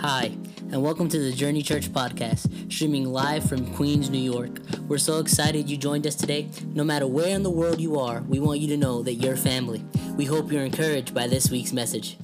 Hi, 0.00 0.34
and 0.72 0.82
welcome 0.82 1.10
to 1.10 1.18
the 1.18 1.30
Journey 1.30 1.60
Church 1.60 1.92
podcast, 1.92 2.72
streaming 2.72 3.12
live 3.12 3.46
from 3.46 3.70
Queens, 3.74 4.08
New 4.08 4.16
York. 4.16 4.58
We're 4.88 4.96
so 4.96 5.18
excited 5.18 5.68
you 5.68 5.76
joined 5.76 6.06
us 6.06 6.14
today. 6.14 6.48
No 6.72 6.84
matter 6.84 7.06
where 7.06 7.28
in 7.28 7.42
the 7.42 7.50
world 7.50 7.82
you 7.82 7.98
are, 7.98 8.22
we 8.22 8.40
want 8.40 8.60
you 8.60 8.68
to 8.68 8.78
know 8.78 9.02
that 9.02 9.16
you're 9.16 9.36
family. 9.36 9.84
We 10.16 10.24
hope 10.24 10.50
you're 10.50 10.64
encouraged 10.64 11.12
by 11.12 11.26
this 11.26 11.50
week's 11.50 11.74
message. 11.74 12.16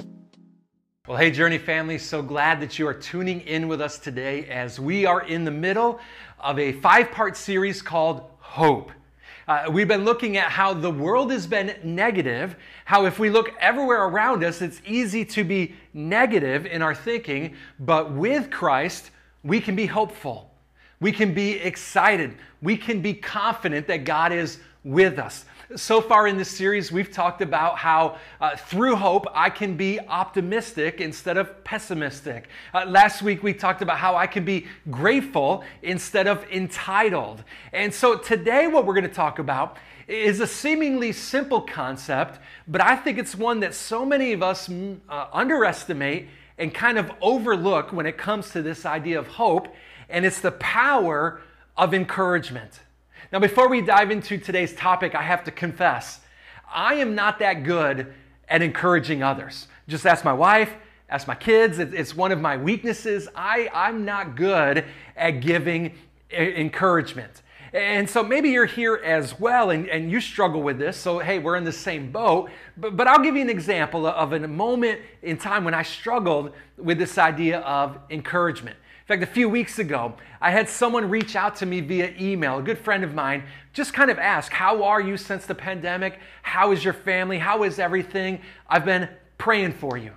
Well, 1.07 1.19
hey, 1.19 1.31
Journey 1.31 1.59
family, 1.59 1.99
so 1.99 2.23
glad 2.23 2.63
that 2.63 2.79
you 2.79 2.89
are 2.89 2.95
tuning 2.95 3.43
in 3.43 3.69
with 3.69 3.83
us 3.83 3.99
today 3.99 4.47
as 4.47 4.81
we 4.81 5.05
are 5.05 5.21
in 5.25 5.45
the 5.45 5.51
middle 5.51 6.01
of 6.41 6.59
a 6.59 6.73
five 6.81 7.11
part 7.11 7.37
series 7.37 7.83
called 7.83 8.23
Hope. 8.39 8.91
Uh, 9.49 9.67
we've 9.71 9.87
been 9.87 10.05
looking 10.05 10.37
at 10.37 10.51
how 10.51 10.75
the 10.75 10.91
world 10.91 11.31
has 11.31 11.47
been 11.47 11.77
negative, 11.85 12.57
how 12.85 13.07
if 13.07 13.21
we 13.21 13.31
look 13.31 13.51
everywhere 13.61 14.05
around 14.05 14.43
us, 14.43 14.61
it's 14.61 14.83
easy 14.85 15.25
to 15.25 15.45
be 15.45 15.73
negative 15.95 16.67
in 16.67 16.83
our 16.83 16.95
thinking, 16.95 17.55
but 17.79 18.11
with 18.11 18.51
Christ, 18.51 19.13
we 19.45 19.61
can 19.61 19.77
be 19.77 19.87
hopeful. 19.87 20.51
We 20.99 21.13
can 21.13 21.33
be 21.33 21.53
excited. 21.53 22.35
We 22.61 22.77
can 22.77 23.01
be 23.01 23.15
confident 23.15 23.87
that 23.87 24.05
God 24.05 24.33
is 24.33 24.59
with 24.83 25.21
us. 25.21 25.45
So 25.75 26.01
far 26.01 26.29
in 26.29 26.37
this 26.37 26.49
series, 26.49 26.93
we've 26.93 27.11
talked 27.11 27.43
about 27.43 27.77
how 27.77 28.19
uh, 28.41 28.55
through 28.55 28.95
hope 28.95 29.27
I 29.35 29.51
can 29.51 29.77
be 29.77 29.99
optimistic 29.99 31.01
instead 31.01 31.37
of 31.37 31.65
pessimistic. 31.65 32.47
Uh, 32.73 32.85
last 32.85 33.21
week, 33.21 33.43
we 33.43 33.53
talked 33.53 33.83
about 33.83 33.99
how 33.99 34.15
I 34.15 34.29
can 34.29 34.45
be 34.45 34.67
grateful 34.93 35.65
instead 35.83 36.29
of 36.29 36.45
entitled. 36.53 37.43
And 37.73 37.93
so 37.93 38.17
today, 38.17 38.69
what 38.69 38.87
we're 38.87 38.95
going 38.95 39.09
to 39.09 39.13
talk 39.13 39.41
about 39.41 39.77
is 40.07 40.39
a 40.39 40.47
seemingly 40.47 41.11
simple 41.11 41.63
concept, 41.63 42.39
but 42.69 42.81
I 42.81 42.95
think 42.95 43.19
it's 43.19 43.35
one 43.35 43.59
that 43.61 43.75
so 43.75 44.07
many 44.07 44.33
of 44.33 44.45
us 44.45 44.69
mm, 44.69 45.01
uh, 45.09 45.27
underestimate 45.33 46.29
and 46.59 46.73
kind 46.73 46.97
of 46.97 47.11
overlook 47.21 47.93
when 47.93 48.07
it 48.07 48.17
comes 48.17 48.51
to 48.51 48.63
this 48.63 48.87
idea 48.87 49.19
of 49.19 49.27
hope, 49.27 49.75
and 50.09 50.25
it's 50.25 50.41
the 50.41 50.53
power 50.53 51.41
of 51.77 51.93
encouragement. 51.93 52.83
Now, 53.33 53.39
before 53.39 53.69
we 53.69 53.81
dive 53.81 54.11
into 54.11 54.39
today's 54.39 54.75
topic, 54.75 55.15
I 55.15 55.23
have 55.23 55.45
to 55.45 55.51
confess, 55.51 56.21
I 56.73 56.95
am 56.95 57.15
not 57.15 57.39
that 57.41 57.65
good 57.65 58.13
at 58.49 58.63
encouraging 58.63 59.23
others. 59.23 59.69
Just 59.89 60.07
ask 60.07 60.25
my 60.25 60.33
wife, 60.33 60.73
ask 61.09 61.27
my 61.27 61.35
kids. 61.35 61.79
It's 61.79 62.15
one 62.15 62.33
of 62.33 62.41
my 62.41 62.57
weaknesses. 62.57 63.29
I, 63.35 63.69
I'm 63.73 64.05
not 64.05 64.37
good 64.37 64.85
at 65.17 65.41
giving 65.41 65.95
encouragement. 66.31 67.43
And 67.73 68.09
so 68.09 68.23
maybe 68.23 68.51
you're 68.51 68.65
here 68.65 69.01
as 69.05 69.39
well 69.39 69.71
and, 69.71 69.89
and 69.89 70.11
you 70.11 70.21
struggle 70.21 70.63
with 70.63 70.79
this. 70.79 70.97
So, 70.97 71.19
hey, 71.19 71.39
we're 71.39 71.57
in 71.57 71.65
the 71.65 71.73
same 71.73 72.11
boat. 72.11 72.51
But, 72.77 72.97
but 72.97 73.07
I'll 73.07 73.23
give 73.23 73.37
you 73.37 73.43
an 73.43 73.51
example 73.51 74.07
of 74.07 74.33
a 74.33 74.41
moment 74.49 75.01
in 75.23 75.37
time 75.37 75.65
when 75.65 75.75
I 75.75 75.83
struggled 75.83 76.53
with 76.79 76.99
this 76.99 77.19
idea 77.19 77.61
of 77.61 77.99
encouragement. 78.09 78.77
In 79.07 79.21
fact, 79.21 79.23
a 79.23 79.33
few 79.33 79.49
weeks 79.49 79.79
ago, 79.79 80.15
I 80.41 80.51
had 80.51 80.69
someone 80.69 81.09
reach 81.09 81.37
out 81.37 81.55
to 81.57 81.67
me 81.67 81.81
via 81.81 82.13
email, 82.19 82.59
a 82.59 82.63
good 82.63 82.77
friend 82.77 83.05
of 83.05 83.15
mine, 83.15 83.45
just 83.73 83.95
kind 83.95 84.11
of 84.11 84.19
ask, 84.19 84.51
How 84.51 84.83
are 84.83 85.01
you 85.01 85.17
since 85.17 85.47
the 85.47 85.55
pandemic? 85.55 86.19
How 86.43 86.73
is 86.73 86.83
your 86.83 86.93
family? 86.93 87.39
How 87.39 87.63
is 87.63 87.79
everything? 87.79 88.41
I've 88.69 88.85
been 88.85 89.09
praying 89.39 89.75
for 89.75 89.97
you. 89.97 90.11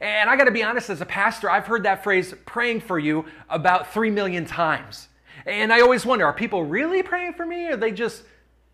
And 0.00 0.30
I 0.30 0.36
got 0.36 0.44
to 0.44 0.52
be 0.52 0.62
honest, 0.62 0.88
as 0.88 1.00
a 1.00 1.06
pastor, 1.06 1.50
I've 1.50 1.66
heard 1.66 1.82
that 1.82 2.04
phrase, 2.04 2.32
praying 2.46 2.82
for 2.82 3.00
you, 3.00 3.24
about 3.50 3.92
three 3.92 4.10
million 4.10 4.44
times. 4.44 5.08
And 5.44 5.72
I 5.72 5.80
always 5.80 6.06
wonder, 6.06 6.24
are 6.24 6.32
people 6.32 6.62
really 6.62 7.02
praying 7.02 7.32
for 7.32 7.44
me? 7.44 7.66
Or 7.66 7.72
are 7.72 7.76
they 7.76 7.90
just 7.90 8.22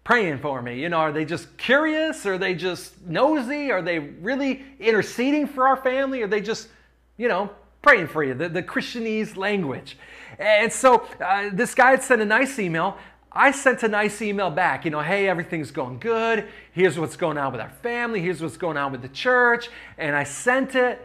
praying 0.03 0.41
for 0.41 0.61
me? 0.61 0.79
You 0.79 0.91
know, 0.91 0.99
are 0.99 1.13
they 1.13 1.25
just 1.25 1.57
curious? 1.57 2.27
Are 2.27 2.37
they 2.37 2.55
just 2.55 3.01
nosy? 3.07 3.71
Are 3.71 3.81
they 3.81 3.99
really 3.99 4.63
interceding 4.79 5.47
for 5.47 5.67
our 5.67 5.79
family? 5.79 6.21
Are 6.21 6.27
they 6.27 6.43
just, 6.43 6.69
you 7.17 7.29
know, 7.29 7.49
praying 7.85 8.09
for 8.09 8.25
you, 8.25 8.33
the, 8.33 8.49
the 8.49 8.63
Christianese 8.63 9.37
language. 9.37 9.99
And 10.39 10.73
so 10.73 11.07
uh, 11.21 11.51
this 11.53 11.75
guy 11.75 11.91
had 11.91 12.03
sent 12.03 12.23
a 12.23 12.25
nice 12.25 12.59
email. 12.59 12.97
I 13.31 13.51
sent 13.51 13.83
a 13.83 13.89
nice 13.89 14.23
email 14.23 14.51
back, 14.51 14.85
you 14.85 14.91
know, 14.91 15.01
hey, 15.01 15.29
everything's 15.29 15.71
going 15.71 15.99
good. 15.99 16.49
Here's 16.73 16.99
what's 16.99 17.17
going 17.17 17.37
on 17.37 17.53
with 17.53 17.61
our 17.61 17.71
family. 17.83 18.21
Here's 18.21 18.41
what's 18.41 18.57
going 18.57 18.77
on 18.77 18.91
with 18.91 19.03
the 19.03 19.09
church. 19.09 19.69
And 19.99 20.17
I 20.17 20.25
sent 20.25 20.75
it. 20.75 20.99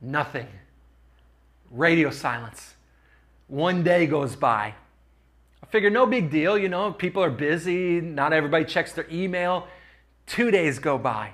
Nothing. 0.00 0.48
Radio 1.70 2.10
silence. 2.10 2.74
One 3.46 3.82
day 3.82 4.06
goes 4.06 4.36
by. 4.36 4.74
I 5.62 5.66
figure 5.66 5.90
no 5.90 6.04
big 6.04 6.30
deal, 6.30 6.58
you 6.58 6.68
know, 6.68 6.92
people 6.92 7.22
are 7.22 7.30
busy. 7.30 8.00
Not 8.00 8.32
everybody 8.32 8.64
checks 8.66 8.92
their 8.92 9.06
email. 9.10 9.66
Two 10.26 10.50
days 10.50 10.78
go 10.78 10.98
by. 10.98 11.30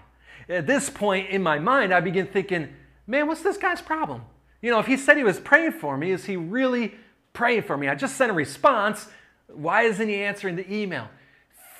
At 0.48 0.66
this 0.66 0.88
point 0.88 1.30
in 1.30 1.42
my 1.42 1.58
mind, 1.58 1.92
I 1.92 2.00
begin 2.00 2.26
thinking, 2.26 2.68
man, 3.06 3.26
what's 3.26 3.42
this 3.42 3.56
guy's 3.56 3.80
problem? 3.80 4.22
You 4.62 4.70
know, 4.70 4.78
if 4.78 4.86
he 4.86 4.96
said 4.96 5.16
he 5.16 5.24
was 5.24 5.40
praying 5.40 5.72
for 5.72 5.96
me, 5.96 6.10
is 6.10 6.24
he 6.24 6.36
really 6.36 6.94
praying 7.32 7.62
for 7.62 7.76
me? 7.76 7.88
I 7.88 7.94
just 7.94 8.16
sent 8.16 8.30
a 8.30 8.34
response. 8.34 9.08
Why 9.48 9.82
isn't 9.82 10.08
he 10.08 10.22
answering 10.22 10.56
the 10.56 10.72
email? 10.72 11.08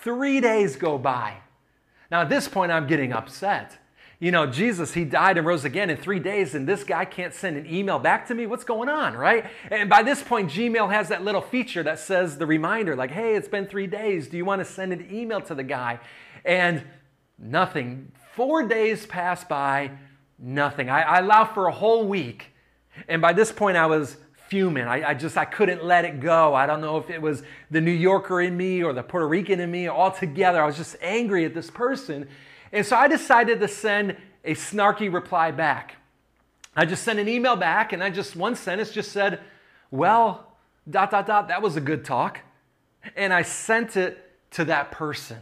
Three 0.02 0.40
days 0.40 0.76
go 0.76 0.98
by. 0.98 1.38
Now, 2.10 2.22
at 2.22 2.28
this 2.28 2.46
point, 2.46 2.70
I'm 2.70 2.86
getting 2.86 3.12
upset. 3.12 3.78
You 4.20 4.30
know, 4.30 4.46
Jesus, 4.46 4.94
he 4.94 5.04
died 5.04 5.38
and 5.38 5.46
rose 5.46 5.64
again 5.64 5.90
in 5.90 5.96
three 5.96 6.20
days, 6.20 6.54
and 6.54 6.68
this 6.68 6.84
guy 6.84 7.04
can't 7.04 7.34
send 7.34 7.56
an 7.56 7.66
email 7.66 7.98
back 7.98 8.26
to 8.28 8.34
me? 8.34 8.46
What's 8.46 8.64
going 8.64 8.88
on, 8.88 9.14
right? 9.16 9.46
And 9.70 9.90
by 9.90 10.02
this 10.02 10.22
point, 10.22 10.50
Gmail 10.50 10.92
has 10.92 11.08
that 11.08 11.24
little 11.24 11.40
feature 11.40 11.82
that 11.82 11.98
says 11.98 12.38
the 12.38 12.46
reminder, 12.46 12.94
like, 12.94 13.10
hey, 13.10 13.34
it's 13.34 13.48
been 13.48 13.66
three 13.66 13.86
days. 13.86 14.28
Do 14.28 14.36
you 14.36 14.44
want 14.44 14.60
to 14.60 14.64
send 14.64 14.92
an 14.92 15.08
email 15.12 15.40
to 15.42 15.54
the 15.54 15.62
guy? 15.62 16.00
And 16.44 16.84
nothing. 17.38 18.12
Four 18.34 18.66
days 18.66 19.06
pass 19.06 19.42
by 19.42 19.90
nothing. 20.38 20.90
I, 20.90 21.02
I 21.02 21.18
allowed 21.18 21.46
for 21.46 21.66
a 21.66 21.72
whole 21.72 22.06
week. 22.06 22.52
And 23.08 23.20
by 23.20 23.32
this 23.32 23.52
point, 23.52 23.76
I 23.76 23.86
was 23.86 24.16
fuming. 24.48 24.84
I, 24.84 25.10
I, 25.10 25.14
just, 25.14 25.36
I 25.36 25.44
couldn't 25.44 25.84
let 25.84 26.04
it 26.04 26.20
go. 26.20 26.54
I 26.54 26.66
don't 26.66 26.80
know 26.80 26.96
if 26.98 27.10
it 27.10 27.20
was 27.20 27.42
the 27.70 27.80
New 27.80 27.90
Yorker 27.90 28.40
in 28.40 28.56
me 28.56 28.82
or 28.82 28.92
the 28.92 29.02
Puerto 29.02 29.26
Rican 29.26 29.60
in 29.60 29.70
me 29.70 29.88
all 29.88 30.10
together. 30.10 30.62
I 30.62 30.66
was 30.66 30.76
just 30.76 30.96
angry 31.00 31.44
at 31.44 31.54
this 31.54 31.70
person. 31.70 32.28
And 32.72 32.84
so 32.84 32.96
I 32.96 33.08
decided 33.08 33.60
to 33.60 33.68
send 33.68 34.16
a 34.44 34.54
snarky 34.54 35.12
reply 35.12 35.50
back. 35.50 35.96
I 36.76 36.84
just 36.84 37.04
sent 37.04 37.18
an 37.18 37.28
email 37.28 37.56
back 37.56 37.92
and 37.92 38.02
I 38.02 38.10
just, 38.10 38.36
one 38.36 38.56
sentence 38.56 38.90
just 38.90 39.12
said, 39.12 39.40
well, 39.90 40.52
dot, 40.88 41.10
dot, 41.10 41.26
dot, 41.26 41.48
that 41.48 41.62
was 41.62 41.76
a 41.76 41.80
good 41.80 42.04
talk. 42.04 42.40
And 43.16 43.32
I 43.32 43.42
sent 43.42 43.96
it 43.96 44.32
to 44.52 44.64
that 44.66 44.90
person. 44.90 45.38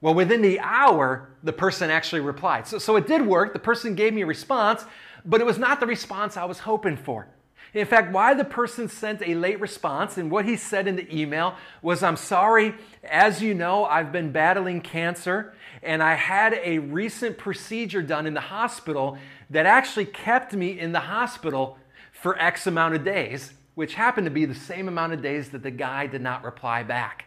Well, 0.00 0.14
within 0.14 0.42
the 0.42 0.60
hour, 0.60 1.30
the 1.42 1.52
person 1.52 1.90
actually 1.90 2.20
replied. 2.20 2.66
So, 2.66 2.78
so 2.78 2.96
it 2.96 3.06
did 3.06 3.26
work. 3.26 3.52
The 3.52 3.58
person 3.58 3.94
gave 3.94 4.12
me 4.12 4.22
a 4.22 4.26
response, 4.26 4.84
but 5.24 5.40
it 5.40 5.46
was 5.46 5.58
not 5.58 5.80
the 5.80 5.86
response 5.86 6.36
I 6.36 6.44
was 6.44 6.60
hoping 6.60 6.96
for. 6.96 7.28
In 7.74 7.86
fact, 7.86 8.12
why 8.12 8.34
the 8.34 8.44
person 8.44 8.88
sent 8.88 9.20
a 9.26 9.34
late 9.34 9.58
response 9.58 10.16
and 10.16 10.30
what 10.30 10.44
he 10.44 10.56
said 10.56 10.86
in 10.86 10.94
the 10.94 11.12
email 11.14 11.56
was 11.82 12.04
I'm 12.04 12.16
sorry, 12.16 12.74
as 13.02 13.42
you 13.42 13.52
know, 13.52 13.84
I've 13.84 14.12
been 14.12 14.30
battling 14.30 14.80
cancer 14.80 15.54
and 15.82 16.00
I 16.00 16.14
had 16.14 16.54
a 16.62 16.78
recent 16.78 17.36
procedure 17.36 18.02
done 18.02 18.26
in 18.26 18.34
the 18.34 18.40
hospital 18.40 19.18
that 19.50 19.66
actually 19.66 20.06
kept 20.06 20.52
me 20.52 20.78
in 20.78 20.92
the 20.92 21.00
hospital 21.00 21.78
for 22.12 22.38
X 22.38 22.68
amount 22.68 22.94
of 22.94 23.04
days, 23.04 23.54
which 23.74 23.94
happened 23.94 24.26
to 24.26 24.30
be 24.30 24.44
the 24.44 24.54
same 24.54 24.86
amount 24.86 25.12
of 25.12 25.20
days 25.20 25.48
that 25.48 25.64
the 25.64 25.70
guy 25.72 26.06
did 26.06 26.22
not 26.22 26.44
reply 26.44 26.84
back. 26.84 27.26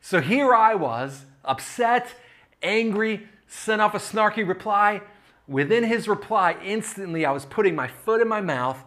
So 0.00 0.20
here 0.20 0.54
I 0.54 0.76
was 0.76 1.26
upset, 1.44 2.14
angry, 2.62 3.28
sent 3.46 3.80
off 3.80 3.94
a 3.94 3.98
snarky 3.98 4.46
reply. 4.46 5.02
Within 5.46 5.84
his 5.84 6.08
reply, 6.08 6.56
instantly 6.64 7.26
I 7.26 7.32
was 7.32 7.44
putting 7.44 7.74
my 7.74 7.88
foot 7.88 8.20
in 8.20 8.28
my 8.28 8.40
mouth 8.40 8.78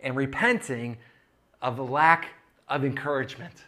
and 0.00 0.16
repenting 0.16 0.98
of 1.60 1.76
the 1.76 1.84
lack 1.84 2.30
of 2.68 2.84
encouragement. 2.84 3.64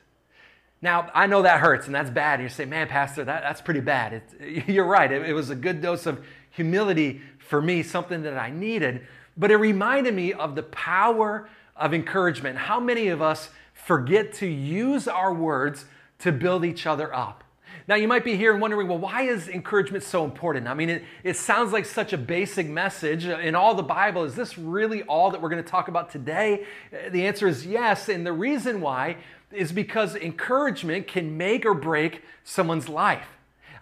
Now, 0.83 1.11
I 1.15 1.27
know 1.27 1.43
that 1.43 1.61
hurts 1.61 1.87
and 1.87 1.95
that's 1.95 2.11
bad. 2.11 2.43
You 2.43 2.49
say, 2.49 2.67
man, 2.67 2.89
Pastor, 2.89 3.25
that, 3.25 3.43
that's 3.43 3.61
pretty 3.61 3.81
bad. 3.81 4.23
It, 4.41 4.69
you're 4.69 4.87
right. 4.87 5.11
It, 5.11 5.23
it 5.23 5.33
was 5.33 5.51
a 5.51 5.55
good 5.55 5.81
dose 5.81 6.07
of 6.07 6.25
humility 6.51 7.21
for 7.39 7.63
me, 7.63 7.83
something 7.83 8.23
that 8.23 8.37
I 8.37 8.51
needed. 8.51 9.07
But 9.37 9.51
it 9.51 9.57
reminded 9.57 10.15
me 10.15 10.33
of 10.33 10.55
the 10.55 10.63
power 10.63 11.49
of 11.77 11.95
encouragement. 11.95 12.59
How 12.59 12.81
many 12.81 13.09
of 13.09 13.21
us 13.23 13.51
forget 13.73 14.33
to 14.35 14.47
use 14.47 15.09
our 15.09 15.33
words 15.33 15.87
to 16.21 16.33
build 16.33 16.65
each 16.65 16.87
other 16.87 17.15
up? 17.15 17.44
Now, 17.87 17.97
you 17.97 18.09
might 18.09 18.25
be 18.25 18.37
here 18.37 18.53
and 18.53 18.63
wondering, 18.63 18.89
well, 18.89 18.99
why 18.99 19.23
is 19.23 19.49
encouragement 19.49 20.05
so 20.05 20.25
important? 20.25 20.67
I 20.67 20.75
mean, 20.75 20.89
it, 20.89 21.05
it 21.23 21.37
sounds 21.37 21.71
like 21.71 21.85
such 21.85 22.15
a 22.15 22.19
basic 22.19 22.67
message 22.67 23.27
in 23.27 23.55
all 23.55 23.75
the 23.75 23.83
Bible. 23.83 24.25
Is 24.25 24.35
this 24.35 24.57
really 24.57 25.03
all 25.03 25.31
that 25.31 25.43
we're 25.43 25.51
going 25.51 25.63
to 25.63 25.69
talk 25.69 25.89
about 25.89 26.09
today? 26.09 26.65
The 27.11 27.27
answer 27.27 27.47
is 27.47 27.67
yes. 27.67 28.09
And 28.09 28.27
the 28.27 28.33
reason 28.33 28.81
why 28.81 29.19
is 29.53 29.71
because 29.71 30.17
encouragement 30.17 31.07
can 31.07 31.37
make 31.37 31.67
or 31.67 31.75
break 31.75 32.23
someone's 32.43 32.89
life. 32.89 33.27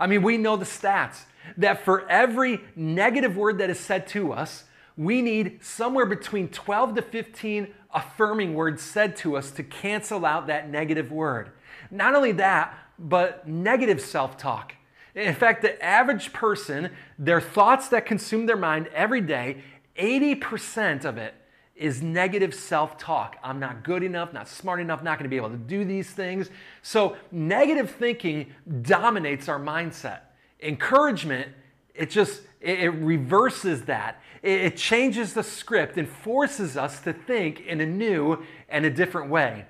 I 0.01 0.09
mean, 0.09 0.23
we 0.23 0.37
know 0.37 0.57
the 0.57 0.65
stats 0.65 1.23
that 1.57 1.85
for 1.85 2.09
every 2.11 2.61
negative 2.75 3.37
word 3.37 3.59
that 3.59 3.71
is 3.71 3.79
said 3.79 4.09
to 4.09 4.33
us, 4.33 4.65
we 4.97 5.23
need 5.23 5.65
somewhere 5.65 6.07
between 6.07 6.49
12 6.49 6.97
to 6.97 7.03
15 7.03 7.69
affirming 7.95 8.55
words 8.55 8.83
said 8.83 9.17
to 9.17 9.37
us 9.37 9.51
to 9.53 9.63
cancel 9.63 10.25
out 10.25 10.47
that 10.49 10.69
negative 10.69 11.13
word. 11.13 11.51
Not 11.91 12.15
only 12.15 12.33
that, 12.33 12.75
but 13.03 13.47
negative 13.47 14.01
self 14.01 14.39
talk. 14.39 14.75
In 15.15 15.35
fact, 15.35 15.61
the 15.61 15.83
average 15.85 16.33
person, 16.33 16.91
their 17.19 17.41
thoughts 17.41 17.89
that 17.89 18.07
consume 18.07 18.47
their 18.47 18.57
mind 18.57 18.89
every 18.95 19.21
day, 19.21 19.63
80% 19.99 21.05
of 21.05 21.19
it 21.19 21.35
is 21.77 22.01
negative 22.01 22.55
self 22.55 22.97
talk. 22.97 23.37
I'm 23.43 23.59
not 23.59 23.83
good 23.83 24.03
enough, 24.03 24.33
not 24.33 24.49
smart 24.49 24.81
enough, 24.81 25.03
not 25.03 25.19
going 25.19 25.25
to 25.25 25.31
be 25.31 25.37
able 25.37 25.51
to 25.51 25.57
do 25.57 25.85
these 25.85 26.11
things. 26.11 26.49
So, 26.81 27.17
negative 27.31 27.91
thinking 27.91 28.55
dominates 28.83 29.49
our 29.49 29.59
mindset. 29.59 30.21
Encouragement, 30.61 31.49
it 31.95 32.09
just 32.09 32.43
it, 32.61 32.93
reverses 32.95 33.83
that. 33.83 34.23
It 34.43 34.77
changes 34.77 35.35
the 35.35 35.43
script 35.43 35.99
and 35.99 36.09
forces 36.09 36.77
us 36.77 37.01
to 37.01 37.13
think 37.13 37.61
in 37.61 37.81
a 37.81 37.87
new 37.87 38.45
and 38.69 38.85
a 38.85 38.91
different 38.91 39.31
way. 39.31 39.67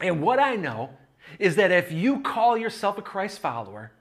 And 0.00 0.22
what 0.22 0.38
I 0.38 0.54
know 0.56 0.90
is 1.38 1.56
that 1.56 1.70
if 1.70 1.92
you 1.92 2.20
call 2.20 2.56
yourself 2.56 2.98
a 2.98 3.02
Christ 3.02 3.38
follower, 3.38 3.92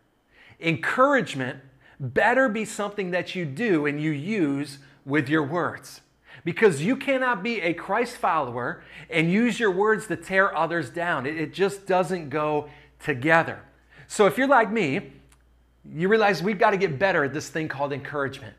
encouragement 0.59 1.59
better 1.99 2.47
be 2.49 2.65
something 2.65 3.11
that 3.11 3.35
you 3.35 3.45
do 3.45 3.85
and 3.85 4.01
you 4.01 4.11
use 4.11 4.79
with 5.05 5.29
your 5.29 5.43
words. 5.43 6.01
Because 6.43 6.81
you 6.81 6.95
cannot 6.95 7.43
be 7.43 7.61
a 7.61 7.73
Christ 7.73 8.17
follower 8.17 8.83
and 9.09 9.31
use 9.31 9.59
your 9.59 9.71
words 9.71 10.07
to 10.07 10.15
tear 10.15 10.55
others 10.55 10.89
down. 10.89 11.25
It, 11.25 11.53
just 11.53 11.85
doesn't 11.85 12.29
go 12.29 12.69
together. 13.03 13.59
So 14.07 14.27
if 14.27 14.37
you're 14.37 14.47
like 14.47 14.71
me, 14.71 15.13
you 15.93 16.07
realize 16.07 16.43
we've 16.43 16.59
got 16.59 16.71
to 16.71 16.77
get 16.77 16.99
better 16.99 17.23
at 17.23 17.33
this 17.33 17.49
thing 17.49 17.67
called 17.67 17.91
encouragement. 17.91 18.55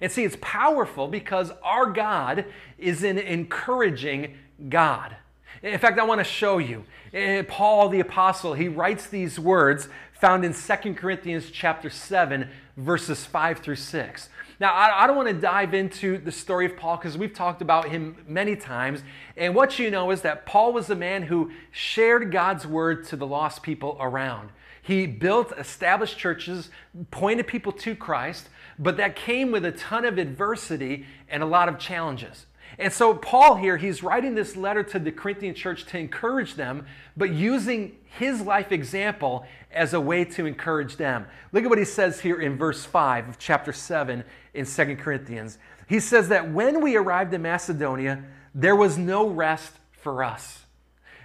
And 0.00 0.10
see, 0.10 0.24
it's 0.24 0.36
powerful 0.40 1.08
because 1.08 1.52
our 1.62 1.86
God 1.86 2.46
is 2.78 3.04
an 3.04 3.18
encouraging 3.18 4.36
God. 4.68 5.16
In 5.62 5.78
fact, 5.78 5.98
I 5.98 6.04
want 6.04 6.20
to 6.20 6.24
show 6.24 6.58
you. 6.58 6.84
Eh, 7.12 7.42
Paul 7.46 7.88
the 7.90 8.00
apostle, 8.00 8.54
he 8.54 8.68
writes 8.68 9.06
these 9.06 9.38
words 9.38 9.88
found 10.12 10.44
in 10.44 10.54
2 10.54 10.94
Corinthians 10.94 11.50
chapter 11.50 11.90
7 11.90 12.48
verses 12.76 13.24
5 13.24 13.58
through 13.58 13.76
6. 13.76 14.28
Now, 14.58 14.74
I, 14.74 15.06
don't 15.06 15.16
want 15.16 15.28
to 15.28 15.34
dive 15.34 15.72
into 15.72 16.18
the 16.18 16.30
story 16.30 16.66
of 16.66 16.76
Paul 16.76 16.98
because 16.98 17.16
we've 17.16 17.32
talked 17.32 17.62
about 17.62 17.88
him 17.88 18.16
many 18.26 18.56
times. 18.56 19.02
And 19.36 19.54
what 19.54 19.78
you 19.78 19.90
know 19.90 20.10
is 20.10 20.20
that 20.20 20.44
Paul 20.44 20.74
was 20.74 20.90
a 20.90 20.94
man 20.94 21.22
who 21.22 21.50
shared 21.70 22.30
God's 22.30 22.66
word 22.66 23.06
to 23.06 23.16
the 23.16 23.26
lost 23.26 23.62
people 23.62 23.96
around. 23.98 24.50
He 24.82 25.06
built 25.06 25.52
established 25.56 26.18
churches, 26.18 26.70
pointed 27.10 27.46
people 27.46 27.72
to 27.72 27.94
Christ, 27.94 28.50
but 28.78 28.98
that 28.98 29.16
came 29.16 29.50
with 29.50 29.64
a 29.64 29.72
ton 29.72 30.04
of 30.04 30.18
adversity 30.18 31.06
and 31.28 31.42
a 31.42 31.46
lot 31.46 31.68
of 31.68 31.78
challenges. 31.78 32.44
And 32.80 32.90
so, 32.90 33.12
Paul 33.12 33.56
here, 33.56 33.76
he's 33.76 34.02
writing 34.02 34.34
this 34.34 34.56
letter 34.56 34.82
to 34.84 34.98
the 34.98 35.12
Corinthian 35.12 35.54
church 35.54 35.84
to 35.86 35.98
encourage 35.98 36.54
them, 36.54 36.86
but 37.14 37.28
using 37.28 37.94
his 38.18 38.40
life 38.40 38.72
example 38.72 39.44
as 39.70 39.92
a 39.92 40.00
way 40.00 40.24
to 40.24 40.46
encourage 40.46 40.96
them. 40.96 41.26
Look 41.52 41.64
at 41.64 41.68
what 41.68 41.78
he 41.78 41.84
says 41.84 42.20
here 42.20 42.40
in 42.40 42.56
verse 42.56 42.86
5 42.86 43.28
of 43.28 43.38
chapter 43.38 43.74
7 43.74 44.24
in 44.54 44.64
2 44.64 44.96
Corinthians. 44.96 45.58
He 45.88 46.00
says 46.00 46.30
that 46.30 46.50
when 46.50 46.80
we 46.80 46.96
arrived 46.96 47.34
in 47.34 47.42
Macedonia, 47.42 48.24
there 48.54 48.74
was 48.74 48.96
no 48.96 49.28
rest 49.28 49.74
for 49.92 50.24
us. 50.24 50.64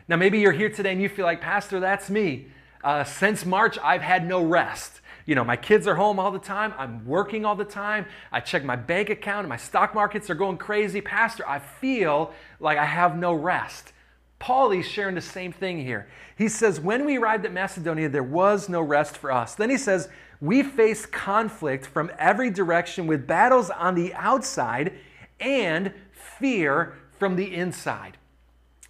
Now, 0.09 0.17
maybe 0.17 0.39
you're 0.39 0.51
here 0.51 0.69
today 0.69 0.91
and 0.91 1.01
you 1.01 1.07
feel 1.07 1.25
like, 1.25 1.39
Pastor, 1.39 1.79
that's 1.79 2.09
me. 2.09 2.47
Uh, 2.83 3.05
since 3.05 3.45
March, 3.45 3.79
I've 3.81 4.01
had 4.01 4.27
no 4.27 4.43
rest. 4.43 4.99
You 5.25 5.33
know, 5.33 5.43
my 5.43 5.55
kids 5.55 5.87
are 5.87 5.95
home 5.95 6.19
all 6.19 6.31
the 6.31 6.39
time. 6.39 6.73
I'm 6.77 7.05
working 7.05 7.45
all 7.45 7.55
the 7.55 7.65
time. 7.65 8.05
I 8.31 8.39
check 8.39 8.63
my 8.63 8.75
bank 8.75 9.09
account 9.09 9.39
and 9.39 9.49
my 9.49 9.57
stock 9.57 9.95
markets 9.95 10.29
are 10.29 10.35
going 10.35 10.57
crazy. 10.57 11.01
Pastor, 11.01 11.47
I 11.47 11.59
feel 11.59 12.31
like 12.59 12.77
I 12.77 12.85
have 12.85 13.17
no 13.17 13.33
rest. 13.33 13.93
Paul 14.37 14.71
is 14.71 14.85
sharing 14.85 15.15
the 15.15 15.21
same 15.21 15.51
thing 15.51 15.79
here. 15.79 16.07
He 16.37 16.47
says, 16.47 16.79
When 16.79 17.05
we 17.05 17.17
arrived 17.17 17.45
at 17.45 17.53
Macedonia, 17.53 18.09
there 18.09 18.21
was 18.21 18.69
no 18.69 18.81
rest 18.81 19.17
for 19.17 19.31
us. 19.31 19.55
Then 19.55 19.69
he 19.69 19.77
says, 19.77 20.09
We 20.41 20.61
faced 20.61 21.11
conflict 21.11 21.87
from 21.87 22.11
every 22.19 22.51
direction 22.51 23.07
with 23.07 23.25
battles 23.25 23.71
on 23.71 23.95
the 23.95 24.13
outside 24.13 24.93
and 25.39 25.91
fear 26.11 26.95
from 27.17 27.35
the 27.35 27.55
inside. 27.55 28.17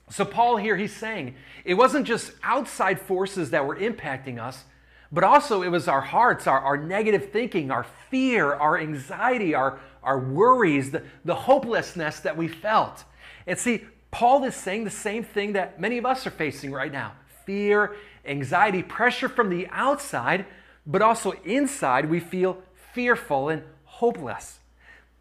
So, 0.09 0.25
Paul 0.25 0.57
here, 0.57 0.75
he's 0.75 0.95
saying 0.95 1.35
it 1.63 1.75
wasn't 1.75 2.05
just 2.05 2.31
outside 2.43 2.99
forces 2.99 3.51
that 3.51 3.65
were 3.65 3.75
impacting 3.75 4.39
us, 4.39 4.65
but 5.11 5.23
also 5.23 5.61
it 5.61 5.69
was 5.69 5.87
our 5.87 6.01
hearts, 6.01 6.47
our, 6.47 6.59
our 6.59 6.77
negative 6.77 7.31
thinking, 7.31 7.71
our 7.71 7.85
fear, 8.09 8.53
our 8.53 8.77
anxiety, 8.77 9.53
our, 9.53 9.79
our 10.03 10.19
worries, 10.19 10.91
the, 10.91 11.03
the 11.23 11.35
hopelessness 11.35 12.19
that 12.21 12.35
we 12.35 12.47
felt. 12.47 13.03
And 13.47 13.57
see, 13.57 13.85
Paul 14.11 14.43
is 14.43 14.55
saying 14.55 14.83
the 14.85 14.89
same 14.89 15.23
thing 15.23 15.53
that 15.53 15.79
many 15.79 15.97
of 15.97 16.05
us 16.05 16.25
are 16.25 16.31
facing 16.31 16.71
right 16.71 16.91
now 16.91 17.13
fear, 17.45 17.95
anxiety, 18.25 18.81
pressure 18.81 19.29
from 19.29 19.49
the 19.49 19.67
outside, 19.69 20.45
but 20.87 21.01
also 21.01 21.31
inside 21.43 22.09
we 22.09 22.19
feel 22.19 22.57
fearful 22.93 23.49
and 23.49 23.61
hopeless. 23.83 24.59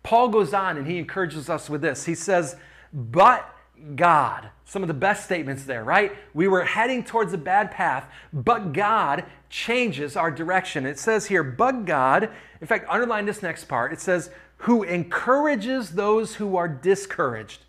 Paul 0.03 0.29
goes 0.29 0.55
on 0.55 0.77
and 0.77 0.87
he 0.87 0.99
encourages 0.99 1.51
us 1.51 1.69
with 1.69 1.83
this. 1.83 2.05
He 2.05 2.15
says, 2.15 2.57
But 2.93 3.49
God. 3.97 4.51
Some 4.65 4.83
of 4.83 4.89
the 4.89 4.95
best 4.95 5.25
statements 5.25 5.65
there, 5.65 5.85
right? 5.85 6.13
We 6.33 6.49
were 6.49 6.65
heading 6.65 7.05
towards 7.05 7.33
a 7.33 7.39
bad 7.39 7.71
path, 7.71 8.11
but 8.33 8.73
God 8.73 9.25
changes 9.51 10.17
our 10.17 10.31
direction. 10.31 10.87
It 10.87 10.99
says 10.99 11.27
here, 11.27 11.43
but 11.43 11.85
God, 11.85 12.31
in 12.61 12.67
fact, 12.67 12.87
underline 12.89 13.27
this 13.27 13.43
next 13.43 13.65
part. 13.65 13.93
It 13.93 14.01
says, 14.01 14.31
who 14.59 14.83
encourages 14.83 15.91
those 15.91 16.37
who 16.37 16.57
are 16.57 16.69
discouraged, 16.69 17.61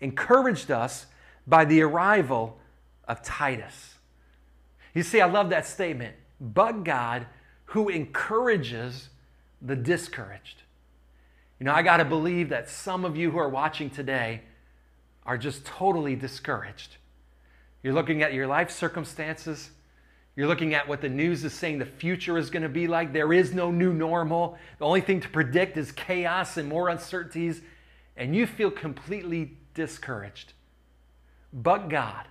encouraged 0.00 0.70
us 0.70 1.06
by 1.46 1.66
the 1.66 1.82
arrival 1.82 2.58
of 3.06 3.22
Titus. 3.22 3.96
You 4.94 5.02
see, 5.02 5.20
I 5.20 5.26
love 5.26 5.50
that 5.50 5.66
statement. 5.66 6.16
But 6.40 6.84
God, 6.84 7.26
who 7.66 7.90
encourages 7.90 9.10
the 9.60 9.76
discouraged. 9.76 10.62
You 11.58 11.66
know, 11.66 11.72
I 11.74 11.82
got 11.82 11.98
to 11.98 12.04
believe 12.04 12.48
that 12.48 12.70
some 12.70 13.04
of 13.04 13.16
you 13.16 13.30
who 13.30 13.38
are 13.38 13.48
watching 13.48 13.90
today 13.90 14.42
are 15.26 15.38
just 15.38 15.64
totally 15.64 16.16
discouraged. 16.16 16.96
You're 17.82 17.94
looking 17.94 18.22
at 18.22 18.34
your 18.34 18.46
life 18.46 18.70
circumstances, 18.70 19.70
you're 20.36 20.48
looking 20.48 20.74
at 20.74 20.88
what 20.88 21.00
the 21.00 21.08
news 21.08 21.44
is 21.44 21.52
saying 21.52 21.78
the 21.78 21.86
future 21.86 22.38
is 22.38 22.50
going 22.50 22.62
to 22.62 22.68
be 22.68 22.86
like. 22.86 23.12
There 23.12 23.32
is 23.32 23.52
no 23.52 23.70
new 23.70 23.92
normal. 23.92 24.56
The 24.78 24.86
only 24.86 25.00
thing 25.00 25.20
to 25.20 25.28
predict 25.28 25.76
is 25.76 25.92
chaos 25.92 26.56
and 26.56 26.68
more 26.68 26.88
uncertainties, 26.88 27.60
and 28.16 28.34
you 28.34 28.46
feel 28.46 28.70
completely 28.70 29.56
discouraged. 29.74 30.52
But 31.52 31.88
God, 31.88 32.26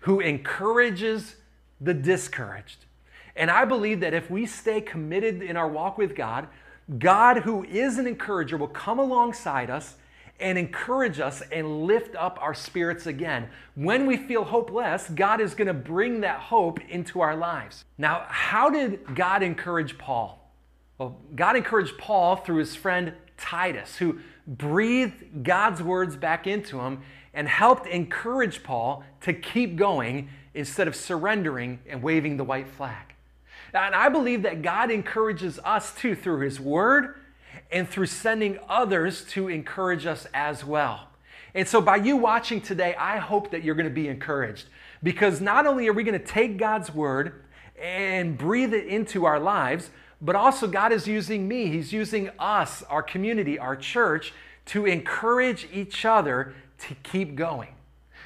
who 0.00 0.20
encourages 0.20 1.36
the 1.80 1.94
discouraged. 1.94 2.84
And 3.36 3.50
I 3.50 3.64
believe 3.64 4.00
that 4.00 4.14
if 4.14 4.30
we 4.30 4.46
stay 4.46 4.80
committed 4.80 5.42
in 5.42 5.56
our 5.56 5.68
walk 5.68 5.98
with 5.98 6.14
God, 6.14 6.46
God, 6.98 7.38
who 7.38 7.64
is 7.64 7.98
an 7.98 8.06
encourager, 8.06 8.56
will 8.56 8.68
come 8.68 8.98
alongside 8.98 9.70
us 9.70 9.96
and 10.40 10.58
encourage 10.58 11.20
us 11.20 11.42
and 11.52 11.84
lift 11.84 12.16
up 12.16 12.38
our 12.40 12.54
spirits 12.54 13.06
again. 13.06 13.48
When 13.74 14.06
we 14.06 14.16
feel 14.16 14.44
hopeless, 14.44 15.08
God 15.14 15.40
is 15.40 15.54
going 15.54 15.68
to 15.68 15.74
bring 15.74 16.20
that 16.22 16.40
hope 16.40 16.80
into 16.88 17.20
our 17.20 17.36
lives. 17.36 17.84
Now, 17.98 18.26
how 18.28 18.70
did 18.70 19.14
God 19.14 19.42
encourage 19.42 19.96
Paul? 19.96 20.52
Well, 20.98 21.16
God 21.34 21.56
encouraged 21.56 21.98
Paul 21.98 22.36
through 22.36 22.58
his 22.58 22.74
friend 22.74 23.14
Titus, 23.36 23.96
who 23.96 24.18
breathed 24.46 25.44
God's 25.44 25.82
words 25.82 26.16
back 26.16 26.46
into 26.46 26.80
him 26.80 27.02
and 27.32 27.48
helped 27.48 27.86
encourage 27.86 28.62
Paul 28.62 29.04
to 29.22 29.32
keep 29.32 29.76
going 29.76 30.28
instead 30.54 30.86
of 30.86 30.94
surrendering 30.94 31.80
and 31.88 32.02
waving 32.02 32.36
the 32.36 32.44
white 32.44 32.68
flag. 32.68 33.14
And 33.72 33.94
I 33.94 34.08
believe 34.08 34.42
that 34.42 34.62
God 34.62 34.90
encourages 34.90 35.58
us 35.64 35.94
too 35.94 36.14
through 36.14 36.40
his 36.40 36.60
word 36.60 37.16
and 37.74 37.90
through 37.90 38.06
sending 38.06 38.56
others 38.68 39.24
to 39.24 39.48
encourage 39.48 40.06
us 40.06 40.28
as 40.32 40.64
well. 40.64 41.08
And 41.54 41.66
so, 41.66 41.80
by 41.80 41.96
you 41.96 42.16
watching 42.16 42.60
today, 42.60 42.94
I 42.94 43.18
hope 43.18 43.50
that 43.50 43.64
you're 43.64 43.74
going 43.74 43.88
to 43.88 43.94
be 43.94 44.08
encouraged 44.08 44.66
because 45.02 45.40
not 45.40 45.66
only 45.66 45.88
are 45.88 45.92
we 45.92 46.04
going 46.04 46.18
to 46.18 46.24
take 46.24 46.56
God's 46.56 46.94
word 46.94 47.44
and 47.80 48.38
breathe 48.38 48.72
it 48.72 48.86
into 48.86 49.24
our 49.24 49.40
lives, 49.40 49.90
but 50.20 50.36
also 50.36 50.68
God 50.68 50.92
is 50.92 51.08
using 51.08 51.46
me. 51.46 51.66
He's 51.66 51.92
using 51.92 52.30
us, 52.38 52.84
our 52.84 53.02
community, 53.02 53.58
our 53.58 53.76
church, 53.76 54.32
to 54.66 54.86
encourage 54.86 55.68
each 55.72 56.04
other 56.04 56.54
to 56.78 56.94
keep 57.02 57.34
going. 57.34 57.74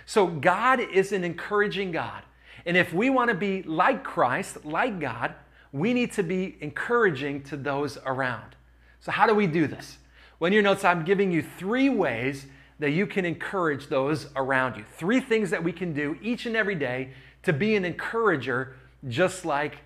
So, 0.04 0.26
God 0.26 0.78
is 0.80 1.12
an 1.12 1.24
encouraging 1.24 1.90
God. 1.90 2.22
And 2.66 2.76
if 2.76 2.92
we 2.92 3.08
want 3.08 3.30
to 3.30 3.34
be 3.34 3.62
like 3.62 4.04
Christ, 4.04 4.66
like 4.66 5.00
God, 5.00 5.34
we 5.72 5.94
need 5.94 6.12
to 6.12 6.22
be 6.22 6.58
encouraging 6.60 7.42
to 7.44 7.56
those 7.56 7.96
around. 8.04 8.56
So, 9.00 9.12
how 9.12 9.26
do 9.26 9.34
we 9.34 9.46
do 9.46 9.66
this? 9.66 9.98
Well, 10.38 10.46
in 10.48 10.52
your 10.52 10.62
notes, 10.62 10.84
I'm 10.84 11.04
giving 11.04 11.30
you 11.32 11.42
three 11.42 11.88
ways 11.88 12.46
that 12.78 12.90
you 12.90 13.06
can 13.06 13.24
encourage 13.24 13.88
those 13.88 14.28
around 14.36 14.76
you. 14.76 14.84
Three 14.96 15.20
things 15.20 15.50
that 15.50 15.62
we 15.62 15.72
can 15.72 15.92
do 15.92 16.16
each 16.22 16.46
and 16.46 16.56
every 16.56 16.76
day 16.76 17.10
to 17.42 17.52
be 17.52 17.74
an 17.74 17.84
encourager, 17.84 18.76
just 19.08 19.44
like 19.44 19.78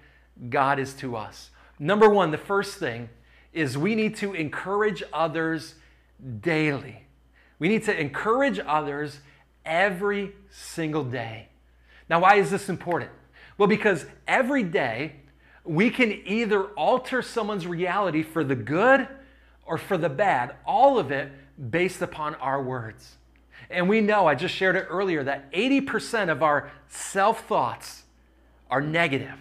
God 0.50 0.78
is 0.78 0.94
to 0.94 1.16
us. 1.16 1.50
Number 1.78 2.08
one, 2.08 2.30
the 2.30 2.38
first 2.38 2.76
thing 2.78 3.08
is 3.52 3.76
we 3.76 3.94
need 3.94 4.16
to 4.16 4.34
encourage 4.34 5.02
others 5.12 5.74
daily. 6.40 7.06
We 7.58 7.68
need 7.68 7.84
to 7.84 7.98
encourage 7.98 8.58
others 8.58 9.20
every 9.64 10.32
single 10.50 11.04
day. 11.04 11.48
Now, 12.08 12.20
why 12.20 12.36
is 12.36 12.50
this 12.50 12.68
important? 12.68 13.10
Well, 13.56 13.68
because 13.68 14.06
every 14.26 14.62
day 14.62 15.16
we 15.64 15.90
can 15.90 16.12
either 16.26 16.64
alter 16.64 17.22
someone's 17.22 17.66
reality 17.66 18.22
for 18.22 18.42
the 18.42 18.56
good 18.56 19.06
or 19.64 19.78
for 19.78 19.96
the 19.96 20.08
bad, 20.08 20.56
all 20.66 20.98
of 20.98 21.10
it 21.10 21.30
based 21.70 22.02
upon 22.02 22.34
our 22.36 22.62
words. 22.62 23.16
And 23.70 23.88
we 23.88 24.00
know, 24.00 24.26
I 24.26 24.34
just 24.34 24.54
shared 24.54 24.76
it 24.76 24.86
earlier, 24.90 25.22
that 25.24 25.50
80% 25.52 26.30
of 26.30 26.42
our 26.42 26.70
self 26.88 27.46
thoughts 27.46 28.02
are 28.70 28.80
negative. 28.80 29.38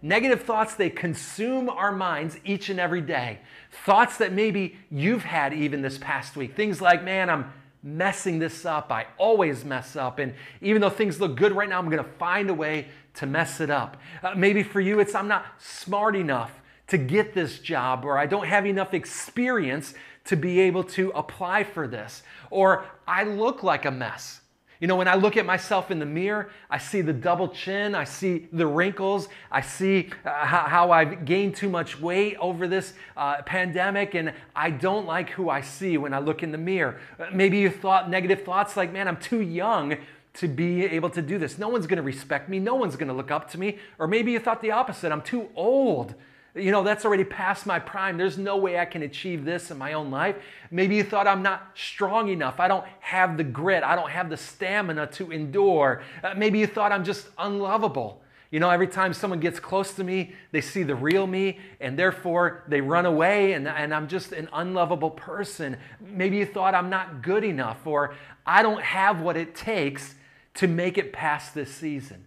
Negative 0.00 0.42
thoughts, 0.42 0.74
they 0.74 0.90
consume 0.90 1.68
our 1.68 1.92
minds 1.92 2.36
each 2.44 2.70
and 2.70 2.80
every 2.80 3.00
day. 3.00 3.38
Thoughts 3.84 4.18
that 4.18 4.32
maybe 4.32 4.76
you've 4.90 5.22
had 5.22 5.52
even 5.52 5.80
this 5.80 5.96
past 5.98 6.34
week. 6.36 6.56
Things 6.56 6.80
like, 6.80 7.04
man, 7.04 7.30
I'm 7.30 7.52
messing 7.84 8.40
this 8.40 8.64
up. 8.64 8.90
I 8.90 9.06
always 9.16 9.64
mess 9.64 9.94
up. 9.94 10.18
And 10.18 10.34
even 10.60 10.80
though 10.80 10.90
things 10.90 11.20
look 11.20 11.36
good 11.36 11.52
right 11.52 11.68
now, 11.68 11.78
I'm 11.78 11.88
going 11.88 12.02
to 12.02 12.10
find 12.18 12.50
a 12.50 12.54
way 12.54 12.88
to 13.14 13.26
mess 13.26 13.60
it 13.60 13.70
up. 13.70 13.96
Uh, 14.22 14.34
maybe 14.34 14.62
for 14.62 14.80
you, 14.80 15.00
it's 15.00 15.14
I'm 15.14 15.28
not 15.28 15.46
smart 15.58 16.16
enough 16.16 16.50
to 16.88 16.98
get 16.98 17.34
this 17.34 17.58
job, 17.58 18.04
or 18.04 18.18
I 18.18 18.26
don't 18.26 18.46
have 18.46 18.66
enough 18.66 18.94
experience 18.94 19.94
to 20.24 20.36
be 20.36 20.60
able 20.60 20.84
to 20.84 21.10
apply 21.10 21.64
for 21.64 21.88
this, 21.88 22.22
or 22.50 22.84
I 23.06 23.24
look 23.24 23.62
like 23.62 23.84
a 23.84 23.90
mess. 23.90 24.40
You 24.82 24.88
know, 24.88 24.96
when 24.96 25.06
I 25.06 25.14
look 25.14 25.36
at 25.36 25.46
myself 25.46 25.92
in 25.92 26.00
the 26.00 26.06
mirror, 26.06 26.50
I 26.68 26.78
see 26.78 27.02
the 27.02 27.12
double 27.12 27.48
chin, 27.48 27.94
I 27.94 28.02
see 28.02 28.48
the 28.52 28.66
wrinkles, 28.66 29.28
I 29.48 29.60
see 29.60 30.10
uh, 30.24 30.44
how, 30.44 30.62
how, 30.62 30.90
I've 30.90 31.24
gained 31.24 31.54
too 31.54 31.68
much 31.68 32.00
weight 32.00 32.36
over 32.40 32.66
this 32.66 32.94
uh, 33.16 33.42
pandemic, 33.42 34.14
and 34.14 34.32
I 34.56 34.70
don't 34.70 35.06
like 35.06 35.30
who 35.30 35.48
I 35.48 35.60
see 35.60 35.98
when 35.98 36.12
I 36.12 36.18
look 36.18 36.42
in 36.42 36.50
the 36.50 36.58
mirror. 36.58 36.98
Uh, 37.16 37.26
maybe 37.32 37.58
you 37.58 37.70
thought 37.70 38.10
negative 38.10 38.42
thoughts 38.42 38.76
like, 38.76 38.92
man, 38.92 39.06
I'm 39.06 39.18
too 39.18 39.40
young 39.40 39.98
to 40.34 40.48
be 40.48 40.84
able 40.84 41.10
to 41.10 41.22
do 41.22 41.38
this. 41.38 41.58
No 41.58 41.68
one's 41.68 41.86
going 41.86 41.98
to 41.98 42.02
respect 42.02 42.48
me, 42.48 42.58
no 42.58 42.74
one's 42.74 42.96
going 42.96 43.08
to 43.08 43.14
look 43.14 43.30
up 43.30 43.50
to 43.52 43.58
me. 43.58 43.78
Or 43.98 44.06
maybe 44.06 44.32
you 44.32 44.38
thought 44.38 44.62
the 44.62 44.70
opposite 44.70 45.12
I'm 45.12 45.22
too 45.22 45.48
old 45.54 46.14
you 46.54 46.70
know, 46.70 46.82
that's 46.82 47.06
already 47.06 47.24
past 47.24 47.64
my 47.64 47.78
prime. 47.78 48.18
There's 48.18 48.36
no 48.36 48.58
way 48.58 48.78
I 48.78 48.84
can 48.84 49.02
achieve 49.02 49.44
this 49.44 49.70
in 49.70 49.78
my 49.78 49.94
own 49.94 50.10
life. 50.10 50.36
Maybe 50.70 50.96
you 50.96 51.02
thought 51.02 51.26
I'm 51.26 51.42
not 51.42 51.70
strong 51.74 52.28
enough. 52.28 52.60
I 52.60 52.68
don't 52.68 52.84
have 53.00 53.38
the 53.38 53.44
grit. 53.44 53.82
I 53.82 53.96
don't 53.96 54.10
have 54.10 54.28
the 54.28 54.36
stamina 54.36 55.06
to 55.12 55.32
endure. 55.32 56.02
Uh, 56.22 56.34
maybe 56.36 56.58
you 56.58 56.66
thought 56.66 56.92
I'm 56.92 57.04
just 57.04 57.28
unlovable. 57.38 58.22
You 58.50 58.60
know, 58.60 58.68
every 58.68 58.86
time 58.86 59.14
someone 59.14 59.40
gets 59.40 59.58
close 59.58 59.94
to 59.94 60.04
me, 60.04 60.34
they 60.50 60.60
see 60.60 60.82
the 60.82 60.94
real 60.94 61.26
me 61.26 61.58
and 61.80 61.98
therefore 61.98 62.64
they 62.68 62.82
run 62.82 63.06
away 63.06 63.54
and, 63.54 63.66
and 63.66 63.94
I'm 63.94 64.06
just 64.06 64.32
an 64.32 64.50
unlovable 64.52 65.08
person. 65.08 65.78
Maybe 66.00 66.36
you 66.36 66.44
thought 66.44 66.74
I'm 66.74 66.90
not 66.90 67.22
good 67.22 67.44
enough 67.44 67.86
or 67.86 68.14
I 68.44 68.62
don't 68.62 68.82
have 68.82 69.22
what 69.22 69.38
it 69.38 69.54
takes 69.54 70.16
to 70.54 70.66
make 70.68 70.98
it 70.98 71.12
past 71.12 71.54
this 71.54 71.72
season. 71.72 72.26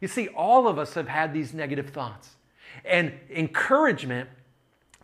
You 0.00 0.08
see, 0.08 0.28
all 0.28 0.68
of 0.68 0.78
us 0.78 0.94
have 0.94 1.08
had 1.08 1.32
these 1.32 1.54
negative 1.54 1.90
thoughts. 1.90 2.36
And 2.84 3.12
encouragement 3.30 4.28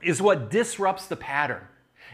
is 0.02 0.20
what 0.20 0.50
disrupts 0.50 1.06
the 1.06 1.16
pattern. 1.16 1.62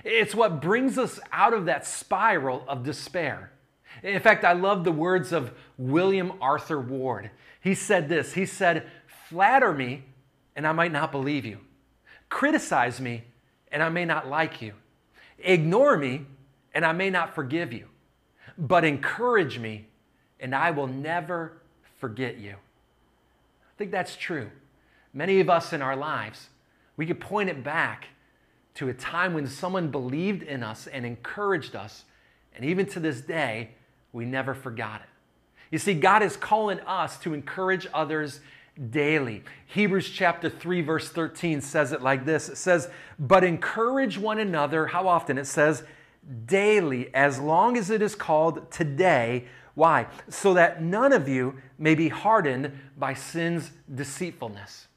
It's 0.04 0.34
what 0.34 0.60
brings 0.62 0.98
us 0.98 1.18
out 1.32 1.54
of 1.54 1.66
that 1.66 1.86
spiral 1.86 2.64
of 2.68 2.84
despair. 2.84 3.50
In 4.02 4.20
fact, 4.20 4.44
I 4.44 4.52
love 4.52 4.84
the 4.84 4.92
words 4.92 5.32
of 5.32 5.52
William 5.76 6.32
Arthur 6.40 6.80
Ward. 6.80 7.30
He 7.60 7.74
said 7.74 8.08
this 8.08 8.34
He 8.34 8.46
said, 8.46 8.86
Flatter 9.28 9.72
me, 9.72 10.04
and 10.54 10.66
I 10.66 10.72
might 10.72 10.92
not 10.92 11.12
believe 11.12 11.44
you. 11.44 11.58
Criticize 12.28 13.00
me, 13.00 13.24
and 13.72 13.82
I 13.82 13.88
may 13.88 14.04
not 14.04 14.28
like 14.28 14.62
you. 14.62 14.74
Ignore 15.38 15.96
me, 15.96 16.26
and 16.74 16.84
I 16.84 16.92
may 16.92 17.10
not 17.10 17.34
forgive 17.34 17.72
you. 17.72 17.86
But 18.56 18.84
encourage 18.84 19.58
me, 19.58 19.88
and 20.40 20.54
I 20.54 20.70
will 20.70 20.86
never 20.86 21.52
forget 21.98 22.38
you. 22.38 22.52
I 22.52 23.74
think 23.76 23.90
that's 23.90 24.16
true. 24.16 24.50
Many 25.12 25.40
of 25.40 25.48
us 25.48 25.72
in 25.72 25.82
our 25.82 25.96
lives, 25.96 26.48
we 26.96 27.06
could 27.06 27.20
point 27.20 27.48
it 27.48 27.62
back 27.64 28.08
to 28.74 28.88
a 28.88 28.94
time 28.94 29.34
when 29.34 29.46
someone 29.46 29.90
believed 29.90 30.42
in 30.42 30.62
us 30.62 30.86
and 30.86 31.04
encouraged 31.04 31.74
us. 31.74 32.04
And 32.54 32.64
even 32.64 32.86
to 32.86 33.00
this 33.00 33.20
day, 33.20 33.70
we 34.12 34.24
never 34.24 34.54
forgot 34.54 35.00
it. 35.00 35.08
You 35.70 35.78
see, 35.78 35.94
God 35.94 36.22
is 36.22 36.36
calling 36.36 36.80
us 36.80 37.18
to 37.20 37.34
encourage 37.34 37.86
others 37.92 38.40
daily. 38.90 39.42
Hebrews 39.66 40.08
chapter 40.10 40.48
3, 40.48 40.80
verse 40.82 41.08
13 41.10 41.60
says 41.60 41.92
it 41.92 42.02
like 42.02 42.24
this 42.24 42.48
It 42.48 42.56
says, 42.56 42.88
But 43.18 43.44
encourage 43.44 44.18
one 44.18 44.38
another. 44.38 44.86
How 44.86 45.08
often? 45.08 45.38
It 45.38 45.46
says, 45.46 45.82
daily, 46.46 47.12
as 47.14 47.38
long 47.38 47.76
as 47.76 47.90
it 47.90 48.02
is 48.02 48.14
called 48.14 48.70
today. 48.70 49.46
Why? 49.78 50.08
So 50.28 50.54
that 50.54 50.82
none 50.82 51.12
of 51.12 51.28
you 51.28 51.54
may 51.78 51.94
be 51.94 52.08
hardened 52.08 52.72
by 52.96 53.14
sin's 53.14 53.70
deceitfulness. 53.94 54.88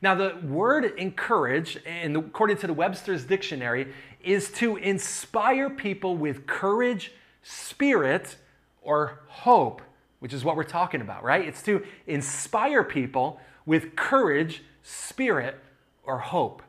Now, 0.00 0.14
the 0.14 0.38
word 0.42 0.86
encourage, 0.96 1.78
and 1.84 2.16
according 2.16 2.56
to 2.56 2.66
the 2.66 2.72
Webster's 2.72 3.24
dictionary, 3.24 3.92
is 4.24 4.50
to 4.52 4.78
inspire 4.78 5.68
people 5.68 6.16
with 6.16 6.46
courage, 6.46 7.12
spirit, 7.42 8.36
or 8.80 9.20
hope, 9.26 9.82
which 10.20 10.32
is 10.32 10.42
what 10.42 10.56
we're 10.56 10.64
talking 10.64 11.02
about, 11.02 11.22
right? 11.22 11.46
It's 11.46 11.62
to 11.64 11.84
inspire 12.06 12.82
people 12.82 13.38
with 13.66 13.94
courage, 13.94 14.62
spirit, 14.82 15.60
or 16.02 16.16
hope. 16.16 16.62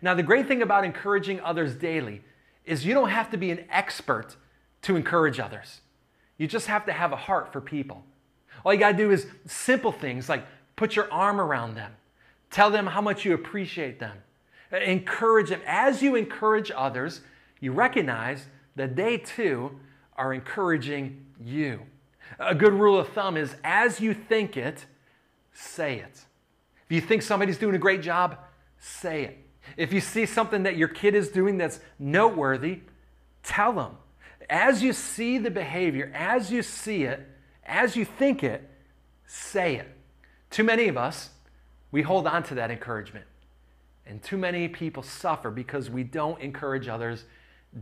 Now, 0.00 0.14
the 0.14 0.22
great 0.22 0.46
thing 0.46 0.62
about 0.62 0.84
encouraging 0.84 1.40
others 1.40 1.74
daily 1.74 2.22
is 2.64 2.86
you 2.86 2.94
don't 2.94 3.10
have 3.10 3.30
to 3.30 3.36
be 3.36 3.50
an 3.50 3.64
expert 3.68 4.36
to 4.82 4.94
encourage 4.94 5.40
others. 5.40 5.80
You 6.40 6.46
just 6.46 6.68
have 6.68 6.86
to 6.86 6.92
have 6.92 7.12
a 7.12 7.16
heart 7.16 7.52
for 7.52 7.60
people. 7.60 8.02
All 8.64 8.72
you 8.72 8.80
got 8.80 8.92
to 8.92 8.96
do 8.96 9.10
is 9.10 9.26
simple 9.44 9.92
things 9.92 10.26
like 10.26 10.46
put 10.74 10.96
your 10.96 11.12
arm 11.12 11.38
around 11.38 11.74
them, 11.74 11.92
Tell 12.50 12.70
them 12.70 12.86
how 12.86 13.02
much 13.02 13.26
you 13.26 13.34
appreciate 13.34 14.00
them. 14.00 14.16
Encourage 14.72 15.50
them. 15.50 15.60
As 15.66 16.02
you 16.02 16.16
encourage 16.16 16.72
others, 16.74 17.20
you 17.60 17.72
recognize 17.72 18.46
that 18.74 18.96
they 18.96 19.18
too 19.18 19.78
are 20.16 20.32
encouraging 20.32 21.26
you. 21.38 21.82
A 22.38 22.54
good 22.54 22.72
rule 22.72 22.98
of 22.98 23.08
thumb 23.10 23.36
is 23.36 23.54
as 23.62 24.00
you 24.00 24.14
think 24.14 24.56
it, 24.56 24.86
say 25.52 25.98
it. 25.98 26.24
If 26.86 26.94
you 26.94 27.02
think 27.02 27.20
somebody's 27.20 27.58
doing 27.58 27.74
a 27.74 27.78
great 27.78 28.00
job, 28.00 28.38
say 28.78 29.24
it. 29.24 29.38
If 29.76 29.92
you 29.92 30.00
see 30.00 30.24
something 30.24 30.62
that 30.62 30.78
your 30.78 30.88
kid 30.88 31.14
is 31.14 31.28
doing 31.28 31.58
that's 31.58 31.80
noteworthy, 31.98 32.80
tell 33.42 33.74
them. 33.74 33.96
As 34.50 34.82
you 34.82 34.92
see 34.92 35.38
the 35.38 35.50
behavior, 35.50 36.10
as 36.12 36.50
you 36.50 36.62
see 36.62 37.04
it, 37.04 37.24
as 37.64 37.94
you 37.94 38.04
think 38.04 38.42
it, 38.42 38.68
say 39.24 39.76
it. 39.76 39.88
Too 40.50 40.64
many 40.64 40.88
of 40.88 40.96
us, 40.96 41.30
we 41.92 42.02
hold 42.02 42.26
on 42.26 42.42
to 42.44 42.56
that 42.56 42.70
encouragement. 42.70 43.26
And 44.04 44.20
too 44.20 44.36
many 44.36 44.66
people 44.66 45.04
suffer 45.04 45.52
because 45.52 45.88
we 45.88 46.02
don't 46.02 46.40
encourage 46.40 46.88
others 46.88 47.24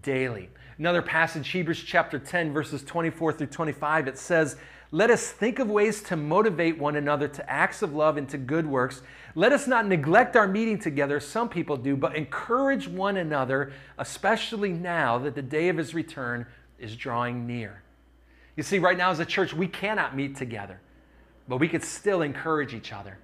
daily. 0.02 0.50
Another 0.76 1.00
passage, 1.00 1.48
Hebrews 1.48 1.82
chapter 1.82 2.18
10, 2.18 2.52
verses 2.52 2.82
24 2.82 3.32
through 3.32 3.46
25, 3.46 4.08
it 4.08 4.18
says, 4.18 4.56
Let 4.90 5.10
us 5.10 5.30
think 5.30 5.58
of 5.58 5.70
ways 5.70 6.02
to 6.02 6.16
motivate 6.16 6.78
one 6.78 6.96
another 6.96 7.28
to 7.28 7.50
acts 7.50 7.80
of 7.80 7.94
love 7.94 8.18
and 8.18 8.28
to 8.28 8.36
good 8.36 8.66
works. 8.66 9.00
Let 9.34 9.52
us 9.52 9.66
not 9.66 9.86
neglect 9.86 10.36
our 10.36 10.46
meeting 10.46 10.78
together, 10.78 11.18
some 11.18 11.48
people 11.48 11.78
do, 11.78 11.96
but 11.96 12.14
encourage 12.14 12.86
one 12.86 13.16
another, 13.16 13.72
especially 13.96 14.72
now 14.72 15.16
that 15.18 15.34
the 15.34 15.42
day 15.42 15.70
of 15.70 15.78
his 15.78 15.94
return 15.94 16.46
is 16.78 16.96
drawing 16.96 17.46
near. 17.46 17.82
You 18.56 18.62
see, 18.62 18.78
right 18.78 18.96
now 18.96 19.10
as 19.10 19.20
a 19.20 19.24
church, 19.24 19.54
we 19.54 19.68
cannot 19.68 20.16
meet 20.16 20.36
together, 20.36 20.80
but 21.46 21.58
we 21.58 21.68
could 21.68 21.84
still 21.84 22.22
encourage 22.22 22.74
each 22.74 22.92
other. 22.92 23.18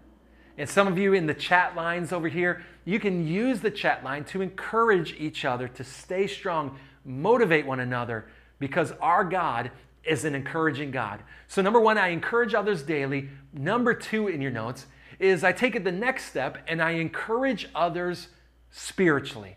And 0.56 0.68
some 0.68 0.86
of 0.86 0.96
you 0.96 1.14
in 1.14 1.26
the 1.26 1.34
chat 1.34 1.74
lines 1.74 2.12
over 2.12 2.28
here, 2.28 2.64
you 2.84 3.00
can 3.00 3.26
use 3.26 3.60
the 3.60 3.70
chat 3.70 4.04
line 4.04 4.24
to 4.26 4.42
encourage 4.42 5.14
each 5.18 5.44
other 5.44 5.66
to 5.68 5.82
stay 5.82 6.26
strong, 6.26 6.78
motivate 7.04 7.66
one 7.66 7.80
another, 7.80 8.26
because 8.60 8.92
our 9.00 9.24
God 9.24 9.72
is 10.04 10.24
an 10.24 10.34
encouraging 10.34 10.90
God. 10.90 11.22
So, 11.48 11.62
number 11.62 11.80
one, 11.80 11.98
I 11.98 12.08
encourage 12.08 12.54
others 12.54 12.82
daily. 12.82 13.28
Number 13.52 13.94
two 13.94 14.28
in 14.28 14.40
your 14.40 14.50
notes 14.50 14.86
is 15.18 15.42
I 15.42 15.52
take 15.52 15.74
it 15.74 15.84
the 15.84 15.92
next 15.92 16.26
step 16.26 16.58
and 16.68 16.82
I 16.82 16.92
encourage 16.92 17.68
others 17.74 18.28
spiritually. 18.70 19.56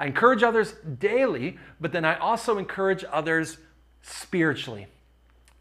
I 0.00 0.06
encourage 0.06 0.42
others 0.42 0.72
daily, 0.98 1.58
but 1.78 1.92
then 1.92 2.06
I 2.06 2.16
also 2.16 2.56
encourage 2.56 3.04
others 3.12 3.58
spiritually. 4.00 4.86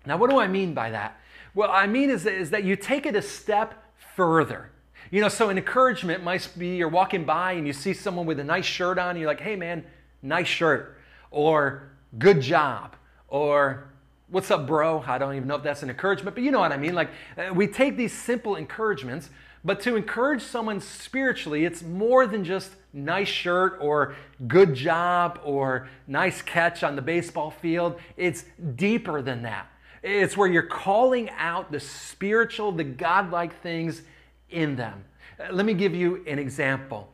Now, 0.06 0.16
what 0.16 0.30
do 0.30 0.40
I 0.40 0.48
mean 0.48 0.74
by 0.74 0.92
that? 0.92 1.20
Well, 1.54 1.70
I 1.70 1.88
mean 1.88 2.10
is, 2.10 2.26
is 2.26 2.52
that 2.52 2.64
you 2.64 2.78
take 2.78 3.06
it 3.06 3.18
a 3.18 3.22
step 3.22 3.84
further. 4.16 4.72
You 5.12 5.20
know, 5.20 5.28
so 5.28 5.50
an 5.50 5.58
encouragement 5.58 6.24
might 6.24 6.48
be 6.58 6.78
you're 6.78 6.88
walking 6.88 7.26
by 7.26 7.52
and 7.52 7.68
you 7.68 7.74
see 7.74 7.94
someone 7.94 8.26
with 8.26 8.40
a 8.40 8.44
nice 8.46 8.64
shirt 8.64 8.98
on, 8.98 9.10
and 9.10 9.20
you're 9.20 9.28
like, 9.28 9.42
hey 9.42 9.58
man, 9.58 9.84
nice 10.22 10.48
shirt, 10.48 10.98
or 11.32 11.92
good 12.18 12.40
job, 12.40 12.96
or 13.28 13.90
what's 14.30 14.50
up, 14.52 14.66
bro? 14.66 15.04
I 15.06 15.18
don't 15.18 15.36
even 15.36 15.50
know 15.50 15.56
if 15.56 15.64
that's 15.64 15.84
an 15.84 15.90
encouragement, 15.90 16.34
but 16.36 16.46
you 16.46 16.52
know 16.52 16.60
what 16.60 16.72
I 16.72 16.78
mean. 16.78 16.96
Like, 16.96 17.10
uh, 17.38 17.54
we 17.54 17.68
take 17.68 17.98
these 17.98 18.14
simple 18.14 18.56
encouragements, 18.56 19.32
but 19.66 19.82
to 19.82 19.98
encourage 19.98 20.44
someone 20.44 20.80
spiritually, 20.80 21.66
it's 21.66 21.84
more 21.84 22.26
than 22.26 22.46
just 22.46 22.72
nice 22.94 23.28
shirt 23.28 23.78
or 23.82 24.16
good 24.48 24.74
job 24.74 25.40
or 25.44 25.88
nice 26.08 26.42
catch 26.42 26.84
on 26.84 26.96
the 26.96 27.02
baseball 27.02 27.52
field. 27.52 28.00
It's 28.18 28.46
deeper 28.76 29.22
than 29.22 29.44
that. 29.44 29.68
It's 30.02 30.38
where 30.38 30.48
you're 30.48 30.64
calling 30.64 31.30
out 31.32 31.72
the 31.72 31.80
spiritual, 31.80 32.72
the 32.72 32.84
godlike 32.84 33.62
things 33.62 34.02
in 34.50 34.76
them. 34.76 35.04
Uh, 35.40 35.52
let 35.52 35.66
me 35.66 35.74
give 35.74 35.94
you 35.94 36.24
an 36.26 36.40
example. 36.40 37.12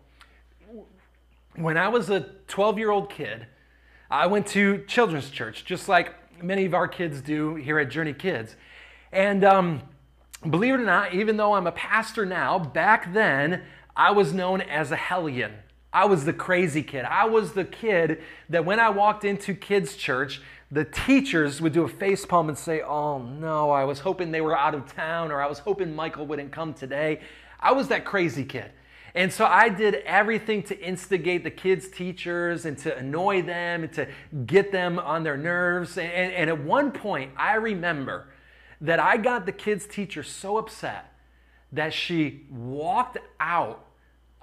When 1.56 1.78
I 1.78 1.88
was 1.88 2.10
a 2.10 2.22
12 2.48 2.78
year 2.78 2.92
old 2.92 3.10
kid, 3.10 3.48
I 4.10 4.28
went 4.28 4.48
to 4.48 4.84
children's 4.88 5.30
church, 5.30 5.66
just 5.66 5.90
like 5.90 6.14
many 6.44 6.66
of 6.66 6.74
our 6.74 6.88
kids 6.88 7.22
do 7.22 7.56
here 7.56 7.80
at 7.80 7.90
Journey 7.90 8.14
Kids. 8.14 8.56
And 9.12 9.44
um, 9.44 9.82
believe 10.48 10.76
it 10.76 10.82
or 10.82 10.86
not, 10.86 11.14
even 11.14 11.38
though 11.38 11.54
I'm 11.54 11.68
a 11.68 11.72
pastor 11.72 12.26
now, 12.26 12.60
back 12.60 13.14
then 13.14 13.64
I 13.96 14.12
was 14.12 14.34
known 14.34 14.62
as 14.62 14.92
a 14.92 14.96
hellion. 14.96 15.54
I 15.94 16.06
was 16.06 16.26
the 16.26 16.34
crazy 16.34 16.84
kid. 16.84 17.06
I 17.06 17.26
was 17.26 17.54
the 17.54 17.64
kid 17.64 18.22
that 18.50 18.66
when 18.66 18.80
I 18.80 18.90
walked 18.90 19.24
into 19.24 19.54
kids' 19.54 19.96
church, 19.96 20.42
the 20.70 20.84
teachers 20.84 21.62
would 21.62 21.72
do 21.72 21.84
a 21.84 21.88
face 21.88 22.26
palm 22.26 22.50
and 22.50 22.58
say, 22.58 22.82
Oh 22.82 23.20
no, 23.20 23.72
I 23.72 23.86
was 23.86 24.00
hoping 24.00 24.32
they 24.32 24.42
were 24.42 24.58
out 24.58 24.76
of 24.76 24.94
town, 24.94 25.32
or 25.32 25.42
I 25.42 25.48
was 25.48 25.60
hoping 25.60 25.96
Michael 25.96 26.26
wouldn't 26.26 26.52
come 26.52 26.74
today. 26.74 27.22
I 27.62 27.72
was 27.72 27.88
that 27.88 28.04
crazy 28.04 28.44
kid. 28.44 28.72
And 29.14 29.32
so 29.32 29.46
I 29.46 29.70
did 29.70 29.96
everything 30.06 30.64
to 30.64 30.78
instigate 30.78 31.46
the 31.46 31.52
kids' 31.52 31.88
teachers 31.88 32.66
and 32.66 32.78
to 32.80 32.98
annoy 32.98 33.44
them 33.44 33.84
and 33.84 33.94
to 33.94 34.10
get 34.46 34.74
them 34.74 35.00
on 35.00 35.24
their 35.24 35.38
nerves. 35.38 35.98
And, 35.98 36.34
and 36.34 36.50
at 36.50 36.62
one 36.62 36.92
point, 36.92 37.32
I 37.38 37.56
remember 37.56 38.28
that 38.82 39.00
I 39.00 39.16
got 39.16 39.46
the 39.46 39.54
kids' 39.54 39.88
teacher 39.88 40.22
so 40.22 40.58
upset 40.58 41.14
that 41.72 41.94
she 41.94 42.46
walked 42.52 43.18
out 43.40 43.85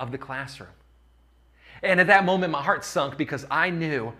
of 0.03 0.11
the 0.11 0.19
classroom. 0.19 0.69
And 1.83 2.01
at 2.01 2.09
that 2.09 2.25
moment, 2.25 2.51
my 2.51 2.63
heart 2.63 2.85
sunk 2.85 3.17
because 3.17 3.47
I 3.51 3.71
knew 3.71 4.13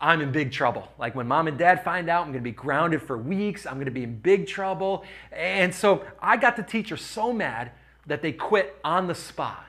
I'm 0.00 0.22
in 0.22 0.32
big 0.32 0.52
trouble. 0.52 0.88
Like 0.98 1.14
when 1.14 1.28
mom 1.28 1.48
and 1.48 1.58
dad 1.58 1.84
find 1.84 2.08
out, 2.08 2.24
I'm 2.24 2.32
gonna 2.32 2.42
be 2.42 2.50
grounded 2.50 3.02
for 3.02 3.18
weeks, 3.18 3.66
I'm 3.66 3.78
gonna 3.78 3.90
be 3.90 4.04
in 4.04 4.18
big 4.18 4.46
trouble. 4.46 5.04
And 5.30 5.74
so 5.74 6.04
I 6.20 6.38
got 6.38 6.56
the 6.56 6.62
teacher 6.62 6.96
so 6.96 7.32
mad 7.32 7.72
that 8.06 8.22
they 8.22 8.32
quit 8.32 8.76
on 8.82 9.06
the 9.06 9.14
spot. 9.14 9.66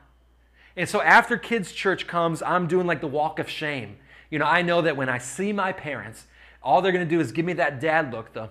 And 0.78 0.88
so 0.88 1.02
after 1.02 1.38
kids' 1.38 1.74
church 1.74 2.08
comes, 2.08 2.42
I'm 2.42 2.68
doing 2.68 2.88
like 2.88 3.02
the 3.02 3.08
walk 3.08 3.38
of 3.38 3.50
shame. 3.50 3.98
You 4.30 4.40
know, 4.40 4.46
I 4.46 4.62
know 4.62 4.82
that 4.82 4.96
when 4.96 5.10
I 5.10 5.18
see 5.18 5.52
my 5.52 5.74
parents, 5.74 6.26
all 6.64 6.82
they're 6.82 6.94
to 7.06 7.10
do 7.10 7.20
is 7.20 7.34
give 7.34 7.46
me 7.46 7.54
that 7.54 7.82
dad 7.82 8.14
look, 8.14 8.32
the, 8.32 8.50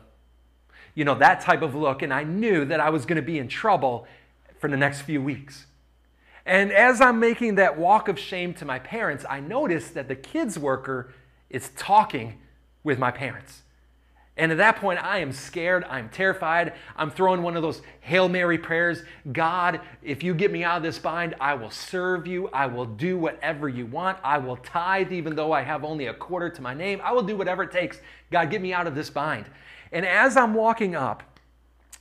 you 0.95 1.07
know, 1.07 1.15
that 1.15 1.41
type 1.41 1.63
of 1.63 1.75
look. 1.75 2.03
And 2.03 2.13
I 2.13 2.25
knew 2.25 2.67
that 2.67 2.81
I 2.81 2.91
was 2.91 3.07
to 3.17 3.23
be 3.23 3.39
in 3.39 3.49
trouble 3.49 4.07
for 4.59 4.69
the 4.69 4.77
next 4.77 5.03
few 5.03 5.23
weeks. 5.23 5.65
And 6.49 6.73
as 6.73 7.03
I'm 7.03 7.21
making 7.21 7.57
that 7.57 7.79
walk 7.79 8.09
of 8.09 8.19
shame 8.19 8.55
to 8.55 8.65
my 8.65 8.79
parents, 8.79 9.27
I 9.29 9.39
notice 9.39 9.91
that 9.91 10.09
the 10.09 10.17
kids 10.17 10.59
worker 10.59 11.13
is 11.51 11.69
talking 11.77 12.39
with 12.83 12.99
my 12.99 13.11
parents. 13.11 13.61
And 14.35 14.51
at 14.51 14.57
that 14.57 14.77
point, 14.77 14.99
I 15.05 15.19
am 15.19 15.31
scared. 15.31 15.85
I'm 15.85 16.09
terrified. 16.09 16.73
I'm 16.97 17.11
throwing 17.11 17.43
one 17.43 17.55
of 17.55 17.61
those 17.61 17.83
Hail 18.01 18.31
Mary 18.31 18.57
prayers 18.57 19.03
God, 19.31 19.83
if 20.03 20.23
you 20.23 20.33
get 20.33 20.51
me 20.51 20.65
out 20.65 20.79
of 20.79 20.83
this 20.83 20.99
bind, 20.99 21.35
I 21.39 21.53
will 21.53 21.71
serve 21.71 22.27
you. 22.27 22.49
I 22.49 22.65
will 22.65 22.87
do 22.87 23.19
whatever 23.19 23.69
you 23.69 23.85
want. 23.85 24.17
I 24.25 24.39
will 24.39 24.57
tithe, 24.57 25.13
even 25.13 25.37
though 25.37 25.53
I 25.53 25.61
have 25.61 25.85
only 25.85 26.07
a 26.07 26.15
quarter 26.15 26.49
to 26.49 26.63
my 26.63 26.73
name. 26.73 27.03
I 27.05 27.13
will 27.13 27.25
do 27.25 27.37
whatever 27.37 27.65
it 27.65 27.73
takes. 27.73 28.01
God, 28.31 28.49
get 28.51 28.63
me 28.63 28.73
out 28.73 28.87
of 28.87 28.95
this 28.95 29.11
bind. 29.11 29.45
And 29.93 30.07
as 30.07 30.35
I'm 30.35 30.55
walking 30.55 30.95
up, 30.97 31.23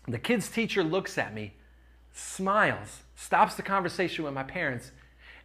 the 0.07 0.19
kid's 0.19 0.47
teacher 0.47 0.85
looks 0.85 1.17
at 1.17 1.33
me, 1.33 1.55
smiles, 2.13 3.01
stops 3.17 3.55
the 3.55 3.63
conversation 3.63 4.23
with 4.23 4.33
my 4.33 4.43
parents, 4.43 4.91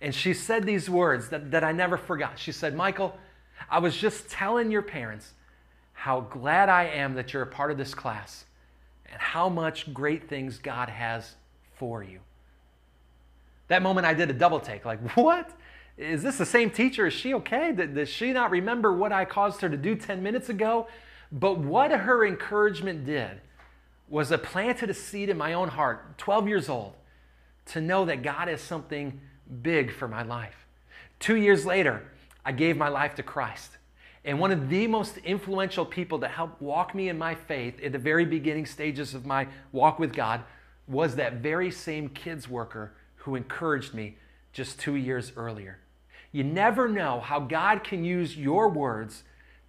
and 0.01 0.15
she 0.15 0.35
said 0.35 0.65
these 0.65 0.91
words 0.91 1.31
that, 1.31 1.51
that 1.51 1.65
I 1.65 1.73
never 1.73 1.97
forgot. 1.97 2.39
She 2.39 2.53
said, 2.53 2.77
Michael, 2.77 3.17
I 3.71 3.79
was 3.79 3.97
just 3.97 4.29
telling 4.29 4.71
your 4.71 4.83
parents 4.83 5.33
how 5.95 6.21
glad 6.21 6.69
I 6.69 6.85
am 6.85 7.15
that 7.15 7.33
you're 7.33 7.43
a 7.43 7.47
part 7.47 7.71
of 7.71 7.79
this 7.79 7.95
class 7.95 8.45
and 9.11 9.19
how 9.21 9.49
much 9.49 9.93
great 9.95 10.29
things 10.29 10.59
God 10.59 10.91
has 10.91 11.35
for 11.77 12.03
you. 12.05 12.21
That 13.69 13.83
moment 13.83 14.07
I 14.07 14.13
did 14.13 14.29
a 14.29 14.35
double 14.35 14.61
take 14.61 14.85
like, 14.85 15.17
what? 15.17 15.51
Is 15.97 16.23
this 16.23 16.37
the 16.37 16.47
same 16.47 16.71
teacher? 16.71 17.07
Is 17.07 17.15
she 17.15 17.33
okay? 17.35 17.73
Does 17.73 18.09
she 18.09 18.33
not 18.33 18.51
remember 18.51 18.93
what 18.93 19.13
I 19.13 19.25
caused 19.25 19.63
her 19.63 19.71
to 19.71 19.77
do 19.77 19.95
10 19.95 20.23
minutes 20.23 20.51
ago? 20.51 20.89
But 21.31 21.59
what 21.59 21.91
her 21.91 22.27
encouragement 22.27 23.07
did 23.07 23.41
was 24.09 24.31
it 24.31 24.43
planted 24.43 24.91
a 24.91 24.95
seed 24.95 25.31
in 25.31 25.39
my 25.39 25.55
own 25.55 25.69
heart, 25.69 26.19
12 26.19 26.49
years 26.49 26.69
old, 26.69 26.95
to 27.67 27.81
know 27.81 28.05
that 28.05 28.23
God 28.23 28.49
has 28.49 28.61
something 28.61 29.21
big 29.63 29.93
for 29.93 30.09
my 30.09 30.23
life. 30.23 30.67
Two 31.19 31.37
years 31.37 31.65
later, 31.65 32.03
I 32.45 32.53
gave 32.53 32.77
my 32.77 32.89
life 32.89 33.15
to 33.17 33.23
Christ. 33.23 33.77
And 34.25 34.39
one 34.39 34.53
of 34.53 34.69
the 34.69 34.87
most 34.87 35.17
influential 35.19 35.85
people 35.85 36.19
to 36.21 36.29
help 36.29 36.61
walk 36.61 36.95
me 36.95 37.09
in 37.09 37.19
my 37.19 37.35
faith 37.35 37.83
at 37.83 37.93
the 37.93 37.99
very 37.99 38.25
beginning 38.25 38.67
stages 38.67 39.15
of 39.15 39.27
my 39.27 39.49
walk 39.73 39.99
with 39.99 40.13
God 40.13 40.43
was 40.87 41.17
that 41.17 41.35
very 41.35 41.71
same 41.71 42.09
kids 42.09 42.49
worker 42.49 42.93
who 43.17 43.35
encouraged 43.35 43.95
me 43.95 44.17
just 44.53 44.79
two 44.79 44.95
years 44.95 45.33
earlier. 45.37 45.79
You 46.31 46.45
never 46.45 46.89
know 46.89 47.21
how 47.21 47.41
God 47.41 47.85
can 47.85 48.05
use 48.05 48.37
your 48.37 48.69
words 48.69 49.25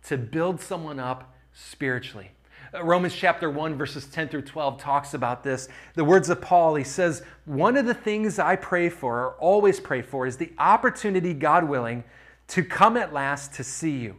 to 0.05 0.17
build 0.17 0.61
someone 0.61 0.99
up 0.99 1.33
spiritually. 1.53 2.31
Romans 2.81 3.13
chapter 3.13 3.51
1, 3.51 3.75
verses 3.75 4.07
10 4.07 4.29
through 4.29 4.41
12 4.41 4.79
talks 4.79 5.13
about 5.13 5.43
this. 5.43 5.67
The 5.93 6.03
words 6.03 6.29
of 6.29 6.41
Paul, 6.41 6.73
he 6.73 6.83
says, 6.83 7.21
One 7.45 7.77
of 7.77 7.85
the 7.85 7.93
things 7.93 8.39
I 8.39 8.55
pray 8.55 8.89
for, 8.89 9.19
or 9.19 9.31
always 9.33 9.79
pray 9.79 10.01
for, 10.01 10.25
is 10.25 10.37
the 10.37 10.51
opportunity, 10.57 11.35
God 11.35 11.69
willing, 11.69 12.03
to 12.47 12.63
come 12.63 12.97
at 12.97 13.13
last 13.13 13.53
to 13.53 13.63
see 13.63 13.97
you. 13.97 14.15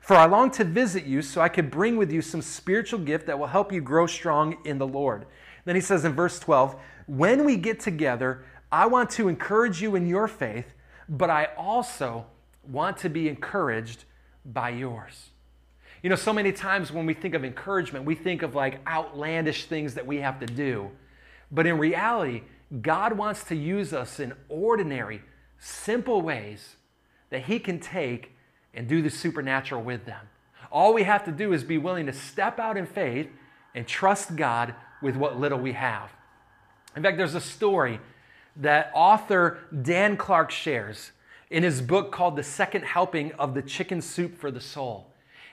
For 0.00 0.16
I 0.16 0.24
long 0.24 0.50
to 0.52 0.64
visit 0.64 1.04
you 1.04 1.20
so 1.20 1.42
I 1.42 1.50
could 1.50 1.70
bring 1.70 1.98
with 1.98 2.10
you 2.10 2.22
some 2.22 2.40
spiritual 2.40 3.00
gift 3.00 3.26
that 3.26 3.38
will 3.38 3.48
help 3.48 3.70
you 3.70 3.82
grow 3.82 4.06
strong 4.06 4.56
in 4.64 4.78
the 4.78 4.86
Lord. 4.86 5.26
Then 5.66 5.74
he 5.74 5.80
says 5.82 6.04
in 6.06 6.12
verse 6.14 6.38
12, 6.38 6.76
When 7.06 7.44
we 7.44 7.56
get 7.56 7.80
together, 7.80 8.44
I 8.72 8.86
want 8.86 9.10
to 9.10 9.28
encourage 9.28 9.82
you 9.82 9.94
in 9.94 10.06
your 10.06 10.26
faith, 10.26 10.72
but 11.08 11.28
I 11.28 11.48
also 11.56 12.26
want 12.66 12.96
to 12.98 13.10
be 13.10 13.28
encouraged 13.28 14.04
by 14.44 14.70
yours. 14.70 15.29
You 16.02 16.08
know, 16.08 16.16
so 16.16 16.32
many 16.32 16.52
times 16.52 16.90
when 16.90 17.04
we 17.04 17.12
think 17.14 17.34
of 17.34 17.44
encouragement, 17.44 18.04
we 18.06 18.14
think 18.14 18.42
of 18.42 18.54
like 18.54 18.86
outlandish 18.86 19.66
things 19.66 19.94
that 19.94 20.06
we 20.06 20.18
have 20.18 20.40
to 20.40 20.46
do. 20.46 20.90
But 21.50 21.66
in 21.66 21.78
reality, 21.78 22.42
God 22.80 23.12
wants 23.12 23.44
to 23.44 23.54
use 23.54 23.92
us 23.92 24.18
in 24.20 24.32
ordinary, 24.48 25.22
simple 25.58 26.22
ways 26.22 26.76
that 27.28 27.42
He 27.44 27.58
can 27.58 27.80
take 27.80 28.34
and 28.72 28.88
do 28.88 29.02
the 29.02 29.10
supernatural 29.10 29.82
with 29.82 30.06
them. 30.06 30.26
All 30.72 30.94
we 30.94 31.02
have 31.02 31.24
to 31.24 31.32
do 31.32 31.52
is 31.52 31.64
be 31.64 31.78
willing 31.78 32.06
to 32.06 32.12
step 32.12 32.58
out 32.58 32.76
in 32.76 32.86
faith 32.86 33.28
and 33.74 33.86
trust 33.86 34.36
God 34.36 34.74
with 35.02 35.16
what 35.16 35.38
little 35.38 35.58
we 35.58 35.72
have. 35.72 36.10
In 36.96 37.02
fact, 37.02 37.18
there's 37.18 37.34
a 37.34 37.40
story 37.40 38.00
that 38.56 38.90
author 38.94 39.58
Dan 39.82 40.16
Clark 40.16 40.50
shares 40.50 41.12
in 41.50 41.62
his 41.62 41.80
book 41.80 42.12
called 42.12 42.36
The 42.36 42.42
Second 42.42 42.84
Helping 42.84 43.32
of 43.32 43.54
the 43.54 43.62
Chicken 43.62 44.00
Soup 44.00 44.38
for 44.38 44.50
the 44.50 44.60
Soul. 44.60 45.09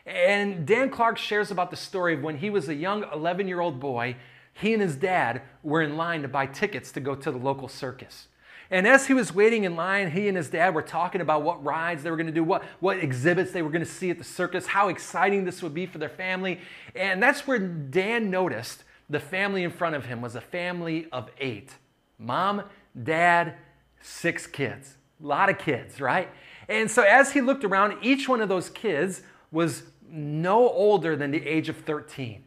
And 0.07 0.65
Dan 0.65 0.89
Clark 0.89 1.17
shares 1.17 1.51
about 1.51 1.69
the 1.69 1.75
story 1.75 2.13
of 2.13 2.23
when 2.23 2.37
he 2.37 2.49
was 2.49 2.69
a 2.69 2.73
young 2.73 3.03
11 3.13 3.47
year 3.47 3.59
old 3.59 3.79
boy, 3.79 4.15
he 4.53 4.73
and 4.73 4.81
his 4.81 4.95
dad 4.95 5.41
were 5.61 5.81
in 5.81 5.97
line 5.97 6.21
to 6.21 6.29
buy 6.29 6.45
tickets 6.45 6.91
to 6.93 7.01
go 7.01 7.13
to 7.13 7.29
the 7.29 7.37
local 7.37 7.67
circus. 7.67 8.29
And 8.71 8.87
as 8.87 9.07
he 9.07 9.13
was 9.13 9.33
waiting 9.33 9.65
in 9.65 9.75
line, 9.75 10.11
he 10.11 10.27
and 10.27 10.35
his 10.35 10.49
dad 10.49 10.73
were 10.73 10.81
talking 10.81 11.21
about 11.21 11.43
what 11.43 11.63
rides 11.63 12.03
they 12.03 12.09
were 12.09 12.17
going 12.17 12.27
to 12.27 12.33
do, 12.33 12.43
what, 12.43 12.63
what 12.79 12.97
exhibits 12.97 13.51
they 13.51 13.61
were 13.61 13.69
going 13.69 13.83
to 13.83 13.89
see 13.89 14.09
at 14.09 14.17
the 14.17 14.23
circus, 14.23 14.67
how 14.67 14.87
exciting 14.87 15.45
this 15.45 15.61
would 15.61 15.73
be 15.73 15.85
for 15.85 15.99
their 15.99 16.09
family. 16.09 16.59
And 16.95 17.21
that's 17.21 17.45
where 17.45 17.59
Dan 17.59 18.29
noticed 18.29 18.83
the 19.09 19.19
family 19.19 19.63
in 19.63 19.71
front 19.71 19.95
of 19.95 20.05
him 20.05 20.21
was 20.21 20.35
a 20.35 20.41
family 20.41 21.07
of 21.11 21.29
eight 21.39 21.71
mom, 22.19 22.63
dad, 23.03 23.55
six 24.01 24.47
kids. 24.47 24.95
A 25.23 25.25
lot 25.25 25.49
of 25.49 25.57
kids, 25.59 26.01
right? 26.01 26.29
And 26.67 26.89
so 26.89 27.03
as 27.03 27.31
he 27.31 27.41
looked 27.41 27.63
around, 27.63 27.97
each 28.01 28.27
one 28.27 28.41
of 28.41 28.49
those 28.49 28.69
kids 28.69 29.21
was 29.51 29.83
no 30.09 30.69
older 30.69 31.15
than 31.15 31.31
the 31.31 31.45
age 31.45 31.69
of 31.69 31.77
13. 31.77 32.43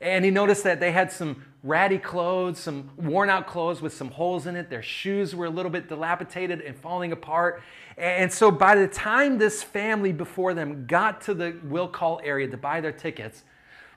And 0.00 0.24
he 0.24 0.30
noticed 0.32 0.64
that 0.64 0.80
they 0.80 0.90
had 0.90 1.12
some 1.12 1.44
ratty 1.62 1.98
clothes, 1.98 2.58
some 2.58 2.90
worn 2.96 3.30
out 3.30 3.46
clothes 3.46 3.80
with 3.80 3.94
some 3.94 4.10
holes 4.10 4.46
in 4.46 4.56
it. 4.56 4.68
Their 4.68 4.82
shoes 4.82 5.34
were 5.34 5.46
a 5.46 5.50
little 5.50 5.70
bit 5.70 5.88
dilapidated 5.88 6.60
and 6.60 6.76
falling 6.76 7.12
apart. 7.12 7.62
And 7.96 8.32
so 8.32 8.50
by 8.50 8.74
the 8.74 8.88
time 8.88 9.38
this 9.38 9.62
family 9.62 10.12
before 10.12 10.54
them 10.54 10.86
got 10.86 11.20
to 11.22 11.34
the 11.34 11.56
will 11.62 11.86
call 11.86 12.20
area 12.24 12.48
to 12.48 12.56
buy 12.56 12.80
their 12.80 12.92
tickets, 12.92 13.44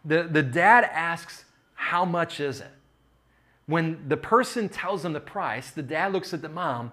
the, 0.03 0.23
the 0.23 0.43
dad 0.43 0.83
asks, 0.91 1.45
How 1.73 2.05
much 2.05 2.39
is 2.39 2.61
it? 2.61 2.71
When 3.65 4.07
the 4.07 4.17
person 4.17 4.69
tells 4.69 5.01
them 5.01 5.13
the 5.13 5.19
price, 5.19 5.71
the 5.71 5.81
dad 5.81 6.13
looks 6.13 6.35
at 6.35 6.43
the 6.43 6.49
mom, 6.49 6.91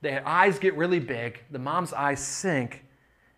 their 0.00 0.26
eyes 0.26 0.58
get 0.58 0.74
really 0.76 1.00
big, 1.00 1.40
the 1.50 1.58
mom's 1.58 1.92
eyes 1.92 2.20
sink, 2.20 2.85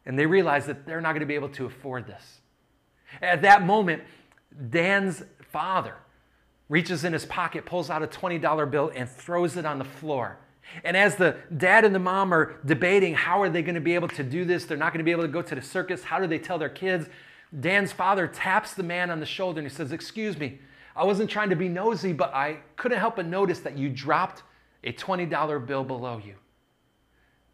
and 0.07 0.19
they 0.19 0.27
realize 0.27 0.67
that 0.67 0.87
they're 0.87 1.01
not 1.01 1.13
going 1.13 1.21
to 1.21 1.27
be 1.27 1.35
able 1.35 1.51
to 1.51 1.67
afford 1.67 2.07
this. 2.07 2.41
At 3.21 3.43
that 3.43 3.65
moment, 3.65 4.03
Dan's 4.71 5.23
father, 5.53 5.95
reaches 6.69 7.05
in 7.05 7.13
his 7.13 7.25
pocket, 7.25 7.65
pulls 7.65 7.91
out 7.91 8.03
a 8.03 8.07
$20 8.07 8.71
bill, 8.71 8.93
and 8.95 9.09
throws 9.09 9.57
it 9.57 9.65
on 9.65 9.79
the 9.79 9.85
floor. 9.85 10.39
And 10.85 10.97
as 10.97 11.17
the 11.17 11.37
dad 11.57 11.85
and 11.85 11.95
the 11.95 11.99
mom 11.99 12.33
are 12.33 12.61
debating 12.65 13.15
how 13.15 13.41
are 13.41 13.49
they 13.49 13.63
going 13.63 13.75
to 13.75 13.81
be 13.81 13.95
able 13.95 14.09
to 14.09 14.23
do 14.23 14.45
this, 14.45 14.65
they're 14.65 14.77
not 14.77 14.93
going 14.93 14.99
to 14.99 15.05
be 15.05 15.11
able 15.11 15.23
to 15.23 15.29
go 15.29 15.41
to 15.41 15.55
the 15.55 15.63
circus. 15.63 16.05
How 16.05 16.21
do 16.21 16.27
they 16.27 16.39
tell 16.39 16.59
their 16.59 16.69
kids? 16.69 17.09
Dan's 17.59 17.93
father 17.93 18.27
taps 18.27 18.75
the 18.75 18.83
man 18.83 19.11
on 19.11 19.21
the 19.21 19.27
shoulder 19.27 19.61
and 19.61 19.69
he 19.69 19.75
says, 19.75 19.93
Excuse 19.93 20.39
me, 20.39 20.59
I 20.95 21.05
wasn't 21.05 21.31
trying 21.31 21.49
to 21.51 21.57
be 21.57 21.69
nosy, 21.69 22.13
but 22.13 22.35
I 22.35 22.59
couldn't 22.77 22.99
help 22.99 23.17
but 23.17 23.27
notice 23.27 23.61
that 23.61 23.79
you 23.79 23.89
dropped 23.89 24.43
a 24.85 24.93
$20 24.93 25.67
bill 25.67 25.85
below 25.85 26.21
you. 26.25 26.35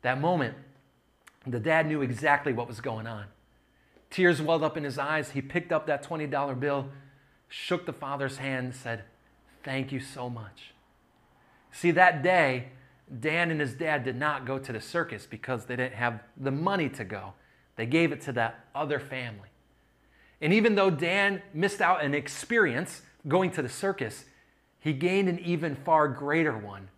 That 0.03 0.21
moment, 0.21 0.57
the 1.47 1.61
dad 1.61 1.87
knew 1.87 2.03
exactly 2.03 2.53
what 2.53 2.69
was 2.69 2.81
going 2.81 3.07
on. 3.07 3.27
Tears 4.11 4.41
welled 4.41 4.63
up 4.63 4.77
in 4.77 4.85
his 4.85 4.99
eyes. 4.99 5.31
He 5.31 5.43
picked 5.43 5.73
up 5.73 5.87
that 5.87 6.07
$20 6.07 6.61
bill, 6.61 6.89
shook 7.49 7.85
the 7.85 7.93
father's 7.93 8.39
hand, 8.39 8.67
and 8.67 8.75
said, 8.75 9.05
Thank 9.63 9.93
you 9.93 10.01
so 10.01 10.29
much. 10.29 10.75
See, 11.73 11.91
that 11.93 12.23
day, 12.23 12.69
Dan 13.21 13.51
and 13.51 13.61
his 13.61 13.75
dad 13.75 14.05
did 14.05 14.17
not 14.17 14.47
go 14.47 14.59
to 14.59 14.73
the 14.73 14.81
circus 14.81 15.27
because 15.27 15.65
they 15.65 15.77
didn't 15.77 15.95
have 15.95 16.21
the 16.37 16.51
money 16.51 16.89
to 16.91 17.05
go. 17.05 17.33
They 17.77 17.87
gave 17.87 18.13
it 18.13 18.21
to 18.23 18.33
that 18.33 18.67
other 18.75 19.01
family. 19.01 19.49
And 20.41 20.53
even 20.53 20.75
though 20.75 20.91
Dan 20.91 21.43
missed 21.53 21.81
out 21.81 22.05
an 22.05 22.15
experience 22.15 23.03
going 23.27 23.51
to 23.53 23.63
the 23.63 23.69
circus, 23.69 24.25
he 24.79 24.93
gained 24.93 25.29
an 25.29 25.39
even 25.41 25.75
far 25.75 26.09
greater 26.09 26.57
one, 26.57 26.89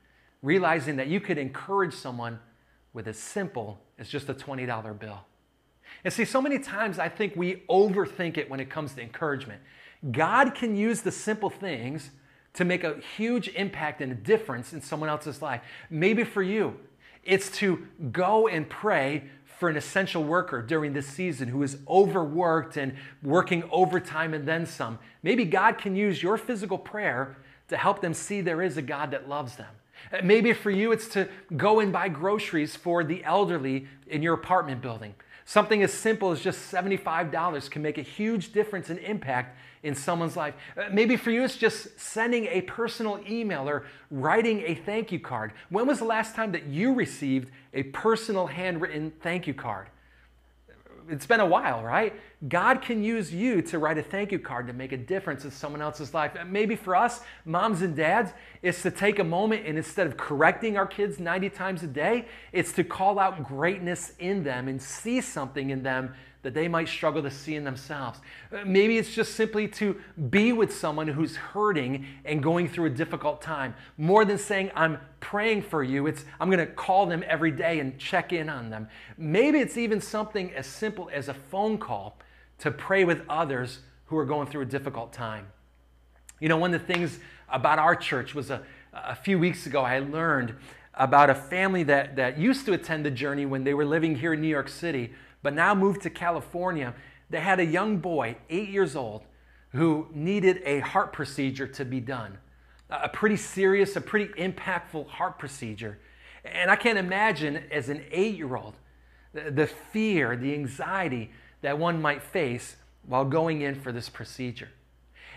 realizing 0.43 0.97
that 0.97 1.07
you 1.07 1.21
could 1.21 1.39
encourage 1.39 1.95
someone 1.95 2.41
with 2.93 3.07
a 3.07 3.15
simple 3.15 3.81
as 3.99 4.09
just 4.09 4.29
a 4.29 4.35
$20 4.35 4.99
bill. 4.99 5.21
And 6.05 6.13
see, 6.13 6.25
so 6.25 6.41
many 6.41 6.59
times 6.59 6.99
I 6.99 7.09
think 7.09 7.35
we 7.37 7.63
overthink 7.69 8.37
it 8.37 8.51
when 8.51 8.61
it 8.61 8.71
comes 8.71 8.95
to 8.95 9.03
encouragement. 9.03 9.61
God 10.11 10.55
can 10.55 10.77
use 10.77 11.03
the 11.03 11.11
simple 11.11 11.51
things 11.51 12.11
to 12.55 12.65
make 12.65 12.85
a 12.85 12.99
huge 13.17 13.49
impact 13.49 14.01
and 14.01 14.13
a 14.13 14.15
difference 14.15 14.73
in 14.73 14.81
someone 14.81 15.09
else's 15.09 15.43
life. 15.43 15.63
Maybe 15.91 16.25
for 16.25 16.43
you, 16.43 16.79
it's 17.23 17.51
to 17.59 17.87
go 18.13 18.49
and 18.49 18.69
pray 18.69 19.25
for 19.59 19.69
an 19.69 19.77
essential 19.77 20.23
worker 20.23 20.63
during 20.63 20.93
this 20.93 21.07
season 21.07 21.49
who 21.49 21.63
is 21.63 21.79
overworked 21.89 22.77
and 22.77 22.95
working 23.23 23.65
overtime 23.71 24.35
and 24.35 24.47
then 24.47 24.67
some. 24.67 24.99
Maybe 25.23 25.45
God 25.45 25.79
can 25.79 25.97
use 25.97 26.23
your 26.23 26.37
physical 26.37 26.79
prayer 26.79 27.37
to 27.69 27.77
help 27.77 28.01
them 28.01 28.15
see 28.15 28.41
there 28.43 28.63
is 28.63 28.77
a 28.77 28.83
God 28.83 29.11
that 29.11 29.29
loves 29.29 29.57
them. 29.57 29.75
Maybe 30.23 30.53
for 30.53 30.71
you, 30.71 30.93
it's 30.93 31.09
to 31.09 31.29
go 31.57 31.81
and 31.81 31.93
buy 31.93 32.09
groceries 32.09 32.77
for 32.77 33.05
the 33.05 33.25
elderly 33.25 33.87
in 34.07 34.23
your 34.23 34.35
apartment 34.35 34.81
building. 34.81 35.15
Something 35.45 35.85
as 35.85 35.93
simple 35.93 36.33
as 36.33 36.41
just 36.41 36.73
$75 36.73 37.71
can 37.71 37.81
make 37.81 37.99
a 37.99 38.03
huge 38.03 38.53
difference 38.53 38.91
and 38.91 38.99
impact 38.99 39.57
in 39.85 39.95
someone's 39.95 40.37
life. 40.37 40.55
Uh, 40.77 40.89
maybe 40.91 41.17
for 41.17 41.31
you, 41.31 41.45
it's 41.45 41.57
just 41.57 41.99
sending 42.01 42.47
a 42.47 42.63
personal 42.63 43.21
email 43.29 43.69
or 43.69 43.87
writing 44.11 44.63
a 44.67 44.75
thank 44.75 45.13
you 45.13 45.21
card. 45.21 45.53
When 45.69 45.87
was 45.87 46.01
the 46.01 46.05
last 46.05 46.35
time 46.35 46.51
that 46.53 46.67
you 46.67 46.93
received 46.93 47.53
a 47.73 47.85
personal 47.85 48.49
handwritten 48.49 49.13
thank 49.23 49.47
you 49.47 49.55
card? 49.55 49.87
It's 51.09 51.27
been 51.27 51.41
a 51.41 51.47
while, 51.47 51.83
right? 51.83 52.15
God 52.49 52.83
can 52.83 53.03
use 53.03 53.33
you 53.33 53.63
to 53.63 53.79
write 53.79 53.99
a 53.99 54.03
thank 54.03 54.33
you 54.33 54.39
card 54.39 54.67
to 54.67 54.73
make 54.73 54.93
a 54.93 54.97
difference 54.97 55.45
in 55.45 55.51
someone 55.51 55.81
else's 55.81 56.13
life. 56.13 56.37
Maybe 56.47 56.77
for 56.77 56.95
us, 56.95 57.21
moms 57.45 57.83
and 57.83 57.97
dads, 57.97 58.33
it's 58.63 58.83
to 58.83 58.91
take 58.91 59.19
a 59.19 59.25
moment 59.25 59.67
and 59.67 59.79
instead 59.79 60.07
of 60.07 60.17
correcting 60.17 60.77
our 60.77 60.87
kids 60.87 61.19
90 61.19 61.51
times 61.51 61.83
a 61.83 61.87
day, 61.87 62.27
it's 62.53 62.73
to 62.73 62.85
call 62.85 63.19
out 63.19 63.45
greatness 63.45 64.13
in 64.19 64.45
them 64.45 64.69
and 64.69 64.81
see 64.81 65.21
something 65.21 65.71
in 65.71 65.83
them 65.83 66.15
that 66.43 66.55
they 66.55 66.69
might 66.69 66.89
struggle 66.89 67.23
to 67.23 67.31
see 67.31 67.55
in 67.55 67.65
themselves. 67.65 68.21
Uh, 68.53 68.65
maybe 68.65 68.99
it's 68.99 69.13
just 69.15 69.35
simply 69.35 69.67
to 69.67 70.01
be 70.31 70.53
with 70.53 70.73
someone 70.75 71.09
who's 71.09 71.37
hurting 71.37 72.07
and 72.25 72.43
going 72.43 72.69
through 72.69 72.87
a 72.87 72.91
difficult 72.91 73.43
time. 73.43 73.75
More 73.99 74.25
than 74.25 74.39
saying, 74.39 74.71
I'm 74.75 74.99
praying 75.21 75.63
for 75.63 75.83
you, 75.83 76.07
it's 76.07 76.25
I'm 76.39 76.49
going 76.51 76.65
to 76.65 76.73
call 76.73 77.07
them 77.07 77.25
every 77.27 77.51
day 77.51 77.81
and 77.81 77.99
check 77.99 78.33
in 78.33 78.49
on 78.49 78.71
them. 78.71 78.89
Maybe 79.19 79.59
it's 79.59 79.77
even 79.77 80.01
something 80.01 80.53
as 80.55 80.67
simple 80.67 81.11
as 81.13 81.29
a 81.29 81.35
phone 81.35 81.79
call 81.79 82.19
to 82.59 82.71
pray 82.71 83.05
with 83.05 83.23
others 83.29 83.81
who 84.07 84.17
are 84.17 84.25
going 84.25 84.47
through 84.47 84.63
a 84.63 84.67
difficult 84.67 85.13
time. 85.13 85.47
You 86.41 86.49
know, 86.49 86.57
one 86.59 86.73
of 86.75 86.81
the 86.81 86.87
things 86.87 87.19
about 87.49 87.79
our 87.79 87.97
church 87.97 88.35
was 88.35 88.51
a, 88.51 88.63
a 88.93 89.15
few 89.15 89.39
weeks 89.39 89.67
ago, 89.67 89.83
I 89.83 89.99
learned 89.99 90.55
about 90.95 91.29
a 91.29 91.35
family 91.35 91.83
that, 91.85 92.17
that 92.17 92.39
used 92.39 92.67
to 92.67 92.73
attend 92.73 93.05
the 93.05 93.11
journey 93.11 93.47
when 93.47 93.65
they 93.65 93.75
were 93.75 93.85
living 93.85 94.17
here 94.17 94.33
in 94.33 94.41
New 94.41 94.49
York 94.49 94.69
City 94.69 95.13
but 95.47 95.55
now 95.55 95.77
moved 95.77 96.03
to 96.03 96.11
California, 96.11 96.93
they 97.31 97.39
had 97.39 97.61
a 97.61 97.65
young 97.65 97.99
boy, 97.99 98.37
eight 98.51 98.69
years 98.69 98.97
old, 98.97 99.23
who 99.69 100.09
needed 100.13 100.61
a 100.65 100.81
heart 100.81 101.13
procedure 101.13 101.69
to 101.69 101.85
be 101.85 102.01
done. 102.01 102.39
A 102.91 103.09
pretty 103.09 103.37
serious, 103.37 103.95
a 103.95 104.01
pretty 104.01 104.33
impactful 104.43 105.07
heart 105.07 105.39
procedure. 105.39 106.01
And 106.45 106.69
I 106.69 106.75
can't 106.75 106.99
imagine 106.99 107.63
as 107.71 107.89
an 107.89 108.03
eight 108.11 108.35
year 108.35 108.57
old 108.57 108.75
the 109.33 109.69
fear, 109.69 110.37
the 110.37 110.53
anxiety 110.53 111.31
that 111.63 111.79
one 111.79 112.03
might 112.03 112.25
face 112.25 112.75
while 113.07 113.25
going 113.25 113.61
in 113.61 113.77
for 113.77 113.93
this 113.93 114.09
procedure. 114.09 114.71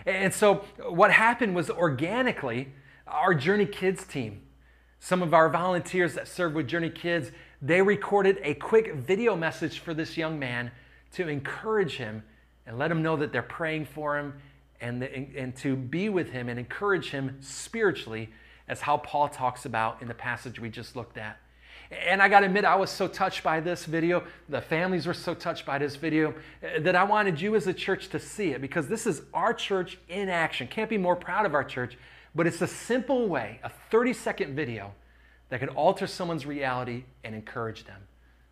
And 0.08 0.34
so, 0.34 0.66
what 0.88 1.12
happened 1.12 1.56
was 1.56 1.70
organically, 1.70 2.70
our 3.06 3.36
Journey 3.36 3.68
Kids 3.68 4.06
team, 4.06 4.42
some 5.00 5.22
of 5.22 5.36
our 5.36 5.50
volunteers 5.50 6.16
that 6.16 6.28
serve 6.28 6.56
with 6.56 6.68
Journey 6.68 6.90
Kids, 6.90 7.30
they 7.62 7.82
recorded 7.82 8.40
a 8.44 8.54
quick 8.54 8.94
video 8.94 9.36
message 9.36 9.80
for 9.80 9.94
this 9.94 10.16
young 10.16 10.40
man 10.40 10.72
to 11.14 11.28
encourage 11.28 11.98
him 11.98 12.24
and 12.66 12.78
let 12.78 12.90
him 12.90 13.02
know 13.02 13.18
that 13.18 13.34
they're 13.34 13.42
praying 13.42 13.86
for 13.86 14.18
him 14.18 14.34
and, 14.80 15.04
and 15.04 15.56
to 15.58 15.76
be 15.76 16.08
with 16.08 16.30
him 16.30 16.48
and 16.48 16.58
encourage 16.58 17.10
him 17.10 17.38
spiritually, 17.42 18.30
as 18.68 18.82
how 18.82 18.98
Paul 18.98 19.28
talks 19.28 19.66
about 19.66 20.02
in 20.02 20.08
the 20.08 20.14
passage 20.14 20.60
we 20.60 20.70
just 20.70 20.96
looked 20.96 21.18
at. 21.18 21.38
And 22.08 22.22
I 22.22 22.30
got 22.30 22.42
to 22.42 22.46
admit, 22.46 22.66
I 22.66 22.76
was 22.76 22.92
so 22.92 23.08
touched 23.08 23.44
by 23.44 23.60
this 23.60 23.86
video. 23.86 24.24
The 24.48 24.62
families 24.62 25.08
were 25.08 25.14
so 25.14 25.34
touched 25.34 25.66
by 25.66 25.80
this 25.80 25.96
video 25.96 26.36
uh, 26.64 26.80
that 26.82 26.96
I 26.96 27.04
wanted 27.04 27.42
you 27.42 27.56
as 27.56 27.66
a 27.66 27.74
church 27.74 28.10
to 28.10 28.20
see 28.20 28.52
it 28.52 28.62
because 28.62 28.88
this 28.88 29.08
is 29.08 29.24
our 29.34 29.54
church 29.54 29.98
in 30.08 30.30
action. 30.30 30.68
Can't 30.68 30.90
be 30.90 31.00
more 31.00 31.16
proud 31.16 31.48
of 31.48 31.56
our 31.56 31.64
church, 31.64 31.98
but 32.36 32.46
it's 32.46 32.62
a 32.62 32.68
simple 32.68 33.28
way, 33.28 33.60
a 33.64 33.72
30 33.90 34.14
second 34.14 34.56
video 34.56 34.94
that 35.50 35.60
could 35.60 35.70
alter 35.70 36.08
someone's 36.08 36.46
reality 36.46 37.04
and 37.24 37.36
encourage 37.36 37.86
them. 37.86 38.02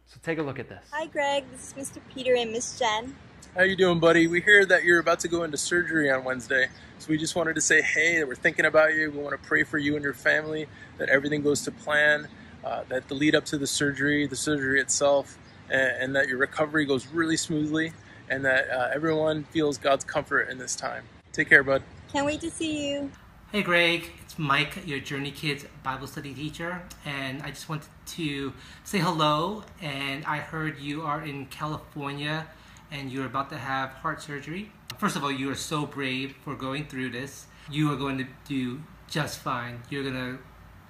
So 0.07 0.19
take 0.23 0.39
a 0.39 0.43
look 0.43 0.59
at 0.59 0.69
this. 0.69 0.83
Hi, 0.91 1.05
Greg. 1.05 1.45
This 1.51 1.73
is 1.75 1.91
Mr. 1.91 2.01
Peter 2.13 2.35
and 2.35 2.51
Miss 2.51 2.79
Jen. 2.79 3.15
How 3.55 3.63
you 3.63 3.75
doing, 3.75 3.99
buddy? 3.99 4.27
We 4.27 4.41
hear 4.41 4.65
that 4.65 4.83
you're 4.83 4.99
about 4.99 5.19
to 5.21 5.27
go 5.27 5.43
into 5.43 5.57
surgery 5.57 6.09
on 6.09 6.23
Wednesday, 6.23 6.67
so 6.99 7.09
we 7.09 7.17
just 7.17 7.35
wanted 7.35 7.55
to 7.55 7.61
say, 7.61 7.81
hey, 7.81 8.19
that 8.19 8.27
we're 8.27 8.35
thinking 8.35 8.65
about 8.65 8.93
you. 8.93 9.11
We 9.11 9.19
want 9.19 9.41
to 9.41 9.47
pray 9.47 9.63
for 9.63 9.77
you 9.77 9.95
and 9.95 10.03
your 10.03 10.13
family 10.13 10.67
that 10.97 11.09
everything 11.09 11.41
goes 11.41 11.63
to 11.63 11.71
plan, 11.71 12.27
uh, 12.63 12.83
that 12.89 13.07
the 13.07 13.15
lead 13.15 13.35
up 13.35 13.45
to 13.45 13.57
the 13.57 13.67
surgery, 13.67 14.25
the 14.27 14.35
surgery 14.35 14.79
itself, 14.79 15.37
and, 15.69 15.91
and 15.99 16.15
that 16.15 16.27
your 16.27 16.37
recovery 16.37 16.85
goes 16.85 17.07
really 17.07 17.37
smoothly, 17.37 17.93
and 18.29 18.45
that 18.45 18.69
uh, 18.69 18.89
everyone 18.93 19.43
feels 19.45 19.77
God's 19.77 20.05
comfort 20.05 20.49
in 20.49 20.57
this 20.57 20.75
time. 20.75 21.03
Take 21.31 21.49
care, 21.49 21.63
bud. 21.63 21.83
Can't 22.11 22.25
wait 22.25 22.41
to 22.41 22.51
see 22.51 22.89
you. 22.89 23.11
Hey 23.57 23.63
Greg, 23.63 24.11
it's 24.21 24.37
Mike, 24.37 24.85
your 24.85 24.99
Journey 24.99 25.31
Kids 25.31 25.65
Bible 25.81 26.05
study 26.05 26.31
teacher, 26.31 26.83
and 27.05 27.41
I 27.41 27.49
just 27.49 27.67
wanted 27.67 27.89
to 28.05 28.53
say 28.83 28.99
hello. 28.99 29.63
And 29.81 30.23
I 30.25 30.37
heard 30.37 30.77
you 30.77 31.01
are 31.01 31.23
in 31.23 31.47
California 31.47 32.45
and 32.91 33.11
you're 33.11 33.25
about 33.25 33.49
to 33.49 33.57
have 33.57 33.89
heart 33.89 34.21
surgery. 34.21 34.71
First 34.99 35.15
of 35.15 35.23
all, 35.23 35.31
you 35.31 35.49
are 35.49 35.55
so 35.55 35.87
brave 35.87 36.35
for 36.43 36.53
going 36.53 36.85
through 36.85 37.09
this. 37.09 37.47
You 37.67 37.91
are 37.91 37.95
going 37.95 38.19
to 38.19 38.27
do 38.47 38.83
just 39.07 39.39
fine. 39.39 39.81
You're 39.89 40.03
gonna 40.03 40.37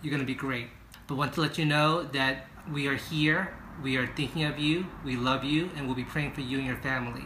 you're 0.01 0.12
gonna 0.12 0.25
be 0.25 0.36
great. 0.36 0.67
But 1.08 1.15
want 1.15 1.36
to 1.36 1.39
let 1.39 1.58
you 1.58 1.63
know 1.63 2.03
that 2.03 2.47
we 2.69 2.88
are 2.88 2.97
here. 2.97 3.53
We 3.82 3.95
are 3.95 4.08
thinking 4.08 4.43
of 4.43 4.60
you. 4.60 4.88
We 5.06 5.15
love 5.15 5.45
you, 5.45 5.69
and 5.77 5.86
we'll 5.86 5.95
be 5.95 6.03
praying 6.03 6.34
for 6.34 6.41
you 6.41 6.58
and 6.58 6.67
your 6.67 6.75
family. 6.75 7.23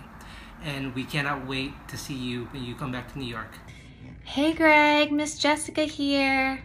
And 0.64 0.94
we 0.94 1.04
cannot 1.04 1.48
wait 1.48 1.74
to 1.88 1.98
see 1.98 2.14
you 2.14 2.46
when 2.52 2.64
you 2.64 2.76
come 2.76 2.92
back 2.92 3.12
to 3.14 3.18
New 3.18 3.26
York. 3.26 3.58
Hey 4.24 4.54
Greg, 4.54 5.12
Miss 5.12 5.38
Jessica 5.38 5.84
here. 5.84 6.64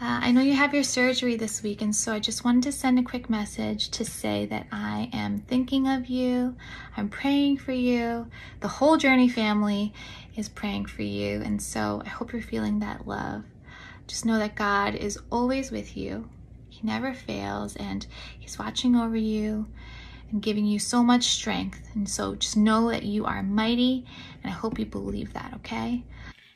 Uh, 0.00 0.18
I 0.22 0.32
know 0.32 0.40
you 0.40 0.54
have 0.54 0.72
your 0.72 0.82
surgery 0.82 1.36
this 1.36 1.62
week, 1.62 1.82
and 1.82 1.94
so 1.94 2.14
I 2.14 2.20
just 2.20 2.42
wanted 2.42 2.62
to 2.62 2.72
send 2.72 2.98
a 2.98 3.02
quick 3.02 3.28
message 3.28 3.90
to 3.90 4.04
say 4.04 4.46
that 4.46 4.66
I 4.72 5.10
am 5.12 5.40
thinking 5.40 5.86
of 5.86 6.06
you. 6.06 6.56
I'm 6.96 7.10
praying 7.10 7.58
for 7.58 7.72
you. 7.72 8.28
The 8.60 8.68
whole 8.68 8.96
Journey 8.96 9.28
family 9.28 9.92
is 10.36 10.48
praying 10.48 10.86
for 10.86 11.02
you, 11.02 11.42
and 11.42 11.60
so 11.60 12.02
I 12.04 12.08
hope 12.08 12.32
you're 12.32 12.40
feeling 12.40 12.78
that 12.78 13.06
love. 13.06 13.44
Just 14.06 14.24
know 14.24 14.38
that 14.38 14.56
God 14.56 14.94
is 14.94 15.18
always 15.30 15.70
with 15.70 15.96
you. 15.96 16.30
He 16.70 16.86
never 16.86 17.12
fails, 17.12 17.76
and 17.76 18.06
He's 18.38 18.58
watching 18.58 18.96
over 18.96 19.16
you 19.16 19.66
and 20.30 20.40
giving 20.40 20.64
you 20.64 20.78
so 20.78 21.02
much 21.02 21.24
strength. 21.24 21.80
And 21.94 22.08
so 22.08 22.34
just 22.36 22.56
know 22.56 22.90
that 22.90 23.02
you 23.02 23.26
are 23.26 23.42
mighty, 23.42 24.06
and 24.42 24.50
I 24.50 24.54
hope 24.54 24.78
you 24.78 24.86
believe 24.86 25.34
that, 25.34 25.52
okay? 25.56 26.04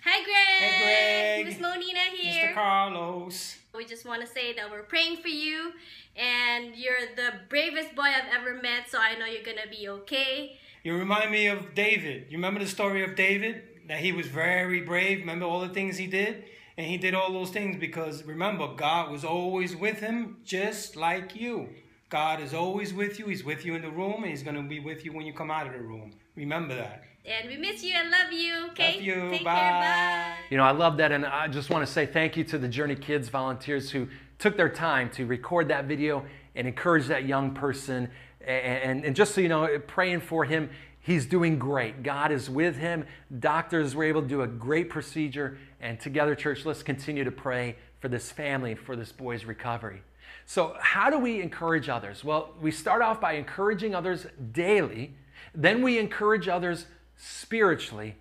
Hi, 0.07 0.23
Greg. 0.23 0.71
Hey, 0.71 1.43
Greg. 1.43 1.47
Miss 1.47 1.67
Monina 1.67 2.15
here. 2.15 2.49
Mr. 2.49 2.55
Carlos. 2.55 3.57
We 3.75 3.87
just 3.87 4.05
want 4.05 4.21
to 4.21 4.27
say 4.27 4.53
that 4.53 4.71
we're 4.71 4.83
praying 4.83 5.17
for 5.17 5.29
you, 5.29 5.73
and 6.15 6.77
you're 6.77 7.07
the 7.17 7.33
bravest 7.49 7.97
boy 7.97 8.03
I've 8.03 8.31
ever 8.31 8.53
met, 8.61 8.91
so 8.91 8.99
I 8.99 9.19
know 9.19 9.25
you're 9.25 9.43
to 9.43 9.69
be 9.71 9.89
okay. 9.89 10.59
You 10.83 10.95
remind 10.95 11.31
me 11.31 11.47
of 11.47 11.75
David. 11.75 12.27
You 12.29 12.37
remember 12.37 12.61
the 12.61 12.67
story 12.67 13.03
of 13.03 13.17
David? 13.17 13.63
That 13.89 14.01
he 14.01 14.13
was 14.13 14.27
very 14.27 14.83
brave. 14.83 15.21
Remember 15.21 15.47
all 15.47 15.61
the 15.61 15.71
things 15.71 15.97
he 15.97 16.07
did? 16.07 16.45
And 16.77 16.87
he 16.87 16.99
did 16.99 17.15
all 17.15 17.33
those 17.33 17.49
things 17.49 17.79
because 17.81 18.25
remember, 18.25 18.75
God 18.77 19.11
was 19.11 19.25
always 19.25 19.75
with 19.75 20.01
him, 20.01 20.37
just 20.45 20.97
like 20.97 21.35
you. 21.35 21.71
God 22.15 22.41
is 22.41 22.55
always 22.55 22.95
with 22.95 23.19
you. 23.19 23.27
He's 23.27 23.43
with 23.43 23.65
you 23.65 23.75
in 23.75 23.83
the 23.83 23.91
room, 23.91 24.23
and 24.23 24.27
He's 24.27 24.45
going 24.45 24.55
to 24.55 24.63
be 24.63 24.79
with 24.79 25.05
you 25.05 25.13
when 25.13 25.27
you 25.27 25.33
come 25.33 25.51
out 25.51 25.67
of 25.67 25.73
the 25.73 25.81
room. 25.81 26.13
Remember 26.37 26.73
that. 26.77 27.03
And 27.25 27.49
we 27.49 27.57
miss 27.57 27.83
you 27.83 27.93
and 27.97 28.09
love 28.09 28.33
you. 28.33 28.69
Okay. 28.71 28.93
Love 28.93 29.03
you. 29.03 29.31
Take 29.31 29.45
bye. 29.45 29.55
care. 29.59 29.81
Bye. 29.81 30.35
You 30.49 30.57
know, 30.57 30.63
I 30.63 30.71
love 30.71 30.97
that. 30.99 31.11
And 31.11 31.27
I 31.27 31.49
just 31.49 31.71
want 31.71 31.85
to 31.85 31.93
say 31.93 32.07
thank 32.07 32.37
you 32.37 32.45
to 32.45 32.57
the 32.57 32.69
Journey 32.69 32.95
Kids 32.95 33.31
volunteers 33.31 33.91
who 33.91 34.07
took 34.39 34.57
their 34.57 34.69
time 34.69 35.11
to 35.11 35.27
record 35.27 35.67
that 35.71 35.87
video 35.87 36.25
and 36.55 36.69
encourage 36.69 37.07
that 37.09 37.27
young 37.27 37.53
person. 37.53 38.09
And, 38.41 38.83
and, 38.83 39.05
and 39.07 39.17
just 39.17 39.35
so 39.35 39.41
you 39.41 39.49
know, 39.49 39.81
praying 39.85 40.21
for 40.21 40.45
him, 40.45 40.71
He's 41.01 41.27
doing 41.27 41.59
great. 41.59 42.05
God 42.05 42.31
is 42.31 42.49
with 42.49 42.77
him. 42.77 43.07
Doctors 43.41 43.97
were 43.97 44.05
able 44.05 44.23
to 44.23 44.29
do 44.29 44.43
a 44.43 44.47
great 44.47 44.89
procedure. 44.89 45.59
And 45.81 45.99
together, 45.99 46.37
church, 46.37 46.65
let's 46.65 46.85
continue 46.85 47.25
to 47.25 47.33
pray 47.33 47.75
for 47.99 48.07
this 48.07 48.31
family, 48.31 48.77
for 48.77 48.95
this 48.95 49.11
boy's 49.11 49.45
recovery. 49.45 50.03
So, 50.47 50.77
how 50.79 51.11
do 51.11 51.19
we 51.19 51.41
encourage 51.41 51.89
others? 51.89 52.23
Well, 52.23 52.51
we 52.61 52.71
start 52.71 53.03
off 53.03 53.21
by 53.21 53.33
encouraging 53.33 53.95
others 53.95 54.27
daily, 54.53 55.15
then 55.55 55.83
we 55.83 55.99
encourage 55.99 56.49
others 56.49 56.87
spiritually. 57.17 58.17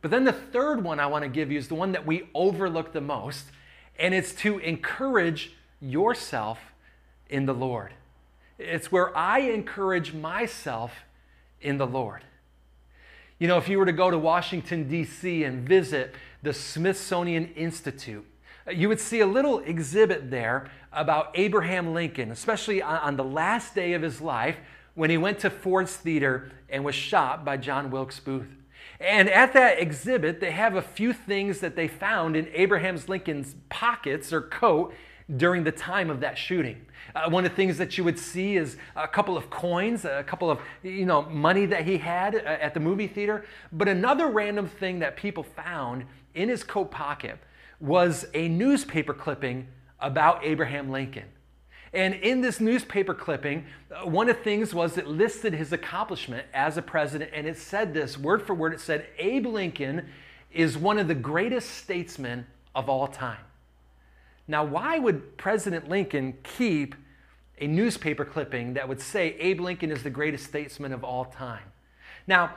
But 0.00 0.10
then 0.10 0.24
the 0.24 0.32
third 0.32 0.84
one 0.84 1.00
I 1.00 1.06
want 1.06 1.24
to 1.24 1.28
give 1.28 1.50
you 1.50 1.58
is 1.58 1.68
the 1.68 1.74
one 1.74 1.92
that 1.92 2.06
we 2.06 2.28
overlook 2.34 2.92
the 2.92 3.00
most, 3.00 3.46
and 3.98 4.14
it's 4.14 4.32
to 4.36 4.58
encourage 4.58 5.52
yourself 5.80 6.58
in 7.28 7.46
the 7.46 7.54
Lord. 7.54 7.92
It's 8.58 8.90
where 8.90 9.16
I 9.16 9.40
encourage 9.40 10.14
myself 10.14 10.92
in 11.60 11.78
the 11.78 11.86
Lord. 11.86 12.22
You 13.38 13.48
know, 13.48 13.58
if 13.58 13.68
you 13.68 13.78
were 13.78 13.86
to 13.86 13.92
go 13.92 14.10
to 14.10 14.18
Washington, 14.18 14.88
D.C. 14.88 15.44
and 15.44 15.68
visit 15.68 16.14
the 16.42 16.54
Smithsonian 16.54 17.52
Institute, 17.54 18.24
you 18.72 18.88
would 18.88 19.00
see 19.00 19.20
a 19.20 19.26
little 19.26 19.60
exhibit 19.60 20.30
there 20.30 20.70
about 20.92 21.30
Abraham 21.34 21.94
Lincoln, 21.94 22.30
especially 22.30 22.82
on 22.82 23.16
the 23.16 23.24
last 23.24 23.74
day 23.74 23.92
of 23.92 24.02
his 24.02 24.20
life 24.20 24.56
when 24.94 25.10
he 25.10 25.18
went 25.18 25.38
to 25.40 25.50
Ford's 25.50 25.96
Theater 25.96 26.50
and 26.68 26.84
was 26.84 26.94
shot 26.94 27.44
by 27.44 27.56
John 27.56 27.90
Wilkes 27.90 28.18
Booth. 28.18 28.48
And 28.98 29.28
at 29.28 29.52
that 29.52 29.78
exhibit, 29.78 30.40
they 30.40 30.52
have 30.52 30.74
a 30.74 30.82
few 30.82 31.12
things 31.12 31.60
that 31.60 31.76
they 31.76 31.86
found 31.86 32.34
in 32.34 32.48
Abraham 32.54 32.98
Lincoln's 33.06 33.54
pockets 33.68 34.32
or 34.32 34.40
coat 34.40 34.94
during 35.36 35.64
the 35.64 35.72
time 35.72 36.08
of 36.08 36.20
that 36.20 36.38
shooting. 36.38 36.86
Uh, 37.14 37.28
one 37.28 37.44
of 37.44 37.50
the 37.50 37.56
things 37.56 37.78
that 37.78 37.98
you 37.98 38.04
would 38.04 38.18
see 38.18 38.56
is 38.56 38.76
a 38.94 39.06
couple 39.06 39.36
of 39.36 39.50
coins, 39.50 40.04
a 40.04 40.24
couple 40.24 40.50
of 40.50 40.60
you 40.82 41.06
know 41.06 41.22
money 41.22 41.66
that 41.66 41.84
he 41.84 41.98
had 41.98 42.34
uh, 42.34 42.38
at 42.38 42.74
the 42.74 42.80
movie 42.80 43.06
theater. 43.06 43.44
But 43.72 43.88
another 43.88 44.28
random 44.28 44.66
thing 44.66 45.00
that 45.00 45.16
people 45.16 45.42
found 45.42 46.04
in 46.34 46.48
his 46.48 46.64
coat 46.64 46.90
pocket 46.90 47.38
was 47.80 48.26
a 48.34 48.48
newspaper 48.48 49.14
clipping 49.14 49.68
about 50.00 50.44
Abraham 50.44 50.90
Lincoln. 50.90 51.26
And 51.92 52.14
in 52.14 52.40
this 52.40 52.60
newspaper 52.60 53.14
clipping, 53.14 53.64
uh, 53.90 54.06
one 54.06 54.28
of 54.28 54.36
the 54.36 54.42
things 54.42 54.74
was 54.74 54.98
it 54.98 55.06
listed 55.06 55.54
his 55.54 55.72
accomplishment 55.72 56.46
as 56.52 56.76
a 56.76 56.82
president, 56.82 57.30
and 57.32 57.46
it 57.46 57.56
said 57.56 57.94
this 57.94 58.18
word 58.18 58.42
for 58.42 58.54
word 58.54 58.74
it 58.74 58.80
said, 58.80 59.06
Abe 59.18 59.46
Lincoln 59.46 60.06
is 60.52 60.76
one 60.76 60.98
of 60.98 61.08
the 61.08 61.14
greatest 61.14 61.70
statesmen 61.70 62.46
of 62.74 62.88
all 62.88 63.06
time. 63.06 63.38
Now, 64.48 64.64
why 64.64 64.98
would 64.98 65.36
President 65.36 65.88
Lincoln 65.88 66.34
keep 66.42 66.94
a 67.58 67.66
newspaper 67.66 68.24
clipping 68.24 68.74
that 68.74 68.88
would 68.88 69.00
say 69.00 69.34
Abe 69.38 69.60
Lincoln 69.60 69.90
is 69.90 70.02
the 70.02 70.10
greatest 70.10 70.44
statesman 70.44 70.92
of 70.92 71.02
all 71.02 71.24
time? 71.24 71.64
Now, 72.26 72.54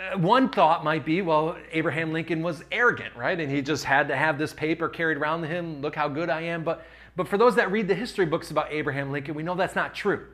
Uh, 0.00 0.16
one 0.16 0.48
thought 0.48 0.82
might 0.82 1.04
be, 1.04 1.20
well, 1.20 1.56
Abraham 1.72 2.12
Lincoln 2.12 2.42
was 2.42 2.64
arrogant, 2.72 3.14
right? 3.16 3.38
And 3.38 3.50
he 3.50 3.60
just 3.60 3.84
had 3.84 4.08
to 4.08 4.16
have 4.16 4.38
this 4.38 4.54
paper 4.54 4.88
carried 4.88 5.18
around 5.18 5.44
him. 5.44 5.82
Look 5.82 5.94
how 5.94 6.08
good 6.08 6.30
I 6.30 6.42
am. 6.42 6.64
But, 6.64 6.86
but 7.16 7.28
for 7.28 7.36
those 7.36 7.56
that 7.56 7.70
read 7.70 7.86
the 7.86 7.94
history 7.94 8.24
books 8.24 8.50
about 8.50 8.72
Abraham 8.72 9.12
Lincoln, 9.12 9.34
we 9.34 9.42
know 9.42 9.54
that's 9.54 9.74
not 9.74 9.94
true. 9.94 10.26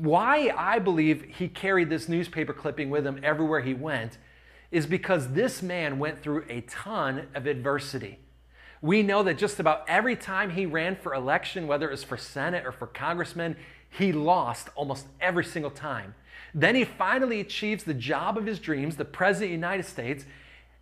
Why 0.00 0.52
I 0.56 0.78
believe 0.78 1.22
he 1.22 1.48
carried 1.48 1.90
this 1.90 2.08
newspaper 2.08 2.52
clipping 2.52 2.88
with 2.88 3.06
him 3.06 3.20
everywhere 3.22 3.60
he 3.60 3.74
went 3.74 4.16
is 4.70 4.86
because 4.86 5.32
this 5.32 5.62
man 5.62 5.98
went 5.98 6.22
through 6.22 6.44
a 6.48 6.62
ton 6.62 7.28
of 7.34 7.46
adversity. 7.46 8.18
We 8.80 9.02
know 9.02 9.22
that 9.24 9.38
just 9.38 9.60
about 9.60 9.84
every 9.86 10.16
time 10.16 10.50
he 10.50 10.66
ran 10.66 10.96
for 10.96 11.14
election, 11.14 11.66
whether 11.66 11.88
it 11.88 11.92
was 11.92 12.02
for 12.02 12.16
Senate 12.16 12.64
or 12.64 12.72
for 12.72 12.86
congressman, 12.86 13.56
he 13.92 14.10
lost 14.12 14.70
almost 14.74 15.06
every 15.20 15.44
single 15.44 15.70
time. 15.70 16.14
Then 16.54 16.74
he 16.74 16.84
finally 16.84 17.40
achieves 17.40 17.84
the 17.84 17.94
job 17.94 18.38
of 18.38 18.46
his 18.46 18.58
dreams, 18.58 18.96
the 18.96 19.04
President 19.04 19.48
of 19.48 19.50
the 19.50 19.66
United 19.66 19.86
States, 19.86 20.24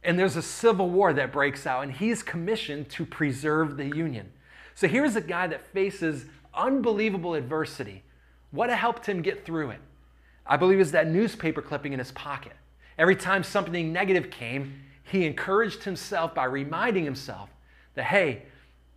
and 0.03 0.19
there's 0.19 0.37
a 0.37 0.43
civil 0.43 0.89
war 0.89 1.13
that 1.13 1.33
breaks 1.33 1.67
out, 1.67 1.83
and 1.83 1.93
he's 1.93 2.23
commissioned 2.23 2.89
to 2.91 3.05
preserve 3.05 3.77
the 3.77 3.87
Union. 3.87 4.31
So 4.75 4.89
here's 4.89 5.17
a 5.17 5.21
guy 5.21 5.47
that 5.49 5.67
faces 5.67 6.25
unbelievable 6.55 7.35
adversity. 7.35 8.03
What 8.53 8.71
helped 8.71 9.07
him 9.07 9.23
get 9.23 9.45
through 9.45 9.71
it? 9.71 9.81
I 10.47 10.57
believe 10.57 10.81
is 10.81 10.93
that 10.93 11.09
newspaper 11.09 11.63
clipping 11.63 11.93
in 11.93 11.99
his 11.99 12.13
pocket. 12.13 12.53
Every 12.97 13.17
time 13.17 13.43
something 13.43 13.93
negative 13.93 14.31
came, 14.31 14.83
he 15.03 15.27
encouraged 15.27 15.85
himself 15.85 16.35
by 16.35 16.45
reminding 16.45 17.05
himself 17.05 17.51
that, 17.95 18.05
hey, 18.05 18.43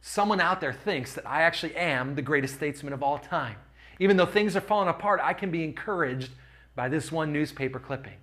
someone 0.01 0.39
out 0.39 0.61
there 0.61 0.73
thinks 0.73 1.13
that 1.13 1.27
I 1.27 1.41
actually 1.41 1.75
am 1.75 2.15
the 2.15 2.21
greatest 2.21 2.55
statesman 2.55 2.93
of 2.93 3.03
all 3.03 3.17
time. 3.17 3.55
Even 4.03 4.17
though 4.17 4.25
things 4.25 4.57
are 4.57 4.61
falling 4.61 4.89
apart, 4.89 5.21
I 5.23 5.31
can 5.31 5.49
be 5.49 5.63
encouraged 5.63 6.31
by 6.75 6.89
this 6.89 7.09
one 7.09 7.31
newspaper 7.31 7.79
clipping. 7.79 8.17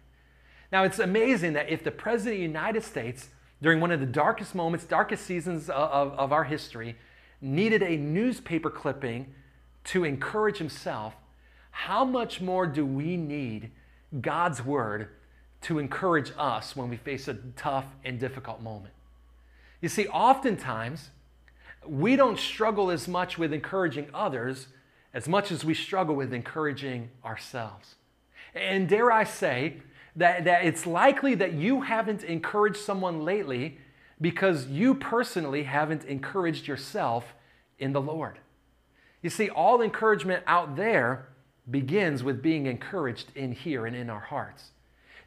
Now, 0.71 0.85
it's 0.85 0.99
amazing 0.99 1.55
that 1.55 1.71
if 1.71 1.83
the 1.83 1.91
President 1.91 2.35
of 2.35 2.39
the 2.41 2.43
United 2.43 2.85
States, 2.85 3.31
during 3.63 3.81
one 3.81 3.91
of 3.91 3.99
the 3.99 4.05
darkest 4.05 4.55
moments, 4.55 4.85
darkest 4.85 5.25
seasons 5.25 5.71
of, 5.71 6.13
of 6.13 6.35
our 6.35 6.45
history, 6.45 6.97
needed 7.41 7.83
a 7.83 7.97
newspaper 7.97 8.69
clipping 8.69 9.33
to 9.85 10.05
encourage 10.05 10.59
himself, 10.59 11.15
how 11.71 12.05
much 12.05 12.43
more 12.43 12.67
do 12.67 12.85
we 12.85 13.17
need 13.17 13.71
God's 14.21 14.63
Word 14.63 15.09
to 15.63 15.79
encourage 15.79 16.31
us 16.37 16.77
when 16.77 16.91
we 16.91 16.99
face 16.99 17.27
a 17.27 17.39
tough 17.57 17.87
and 18.05 18.21
difficult 18.21 18.61
moment? 18.61 18.93
You 19.81 19.89
see, 19.89 20.09
oftentimes, 20.09 21.09
we 21.87 22.17
don't 22.17 22.39
struggle 22.39 22.91
as 22.91 23.09
much 23.09 23.39
with 23.39 23.55
encouraging 23.55 24.11
others 24.13 24.67
as 25.13 25.29
much 25.29 25.51
as 25.51 25.65
we 25.65 25.75
struggle 25.75 26.15
with 26.15 26.33
encouraging 26.33 27.11
ourselves. 27.25 27.97
And 28.55 28.89
dare 28.89 29.11
I 29.11 29.25
say 29.25 29.83
that, 30.17 30.45
that 30.45 30.65
it's 30.65 30.87
likely 30.87 31.35
that 31.37 31.53
you 31.53 31.83
haven't 31.83 32.25
encouraged 32.25 32.79
someone 32.79 33.25
lately 33.25 33.79
because 34.21 34.67
you 34.67 34.95
personally 34.95 35.65
haven't 35.65 36.05
encouraged 36.05 36.67
yourself 36.67 37.35
in 37.79 37.93
the 37.93 38.01
Lord. 38.01 38.39
You 39.23 39.31
see, 39.31 39.49
all 39.49 39.83
encouragement 39.83 40.45
out 40.47 40.77
there 40.77 41.29
begins 41.71 42.23
with 42.23 42.43
being 42.43 42.67
encouraged 42.67 43.31
in 43.35 43.53
here 43.53 43.87
and 43.87 43.95
in 43.95 44.11
our 44.11 44.21
hearts. 44.21 44.71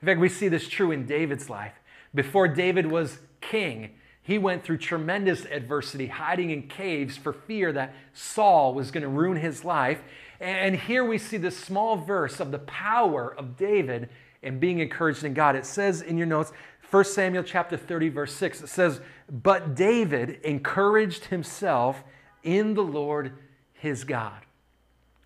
In 0.01 0.05
fact, 0.05 0.19
we 0.19 0.29
see 0.29 0.47
this 0.47 0.67
true 0.67 0.91
in 0.91 1.05
David's 1.05 1.49
life. 1.49 1.73
Before 2.13 2.47
David 2.47 2.85
was 2.87 3.19
king, 3.41 3.91
he 4.23 4.37
went 4.37 4.63
through 4.63 4.77
tremendous 4.77 5.45
adversity, 5.45 6.07
hiding 6.07 6.49
in 6.49 6.63
caves 6.67 7.17
for 7.17 7.33
fear 7.33 7.73
that 7.73 7.93
Saul 8.13 8.73
was 8.73 8.89
going 8.89 9.03
to 9.03 9.09
ruin 9.09 9.37
his 9.37 9.65
life. 9.65 10.01
And 10.39 10.75
here 10.75 11.03
we 11.03 11.17
see 11.17 11.37
this 11.37 11.57
small 11.57 11.97
verse 11.97 12.39
of 12.39 12.51
the 12.51 12.59
power 12.59 13.35
of 13.37 13.57
David 13.57 14.09
and 14.41 14.59
being 14.59 14.79
encouraged 14.79 15.25
in 15.25 15.33
God. 15.33 15.57
It 15.57 15.65
says 15.65 16.01
in 16.01 16.17
your 16.17 16.27
notes, 16.27 16.53
1 16.89 17.03
Samuel 17.05 17.43
chapter 17.43 17.75
30, 17.75 18.09
verse 18.09 18.33
6, 18.33 18.61
it 18.63 18.67
says, 18.67 19.01
But 19.29 19.75
David 19.75 20.39
encouraged 20.43 21.25
himself 21.25 22.03
in 22.43 22.75
the 22.75 22.83
Lord 22.83 23.33
his 23.73 24.05
God. 24.05 24.45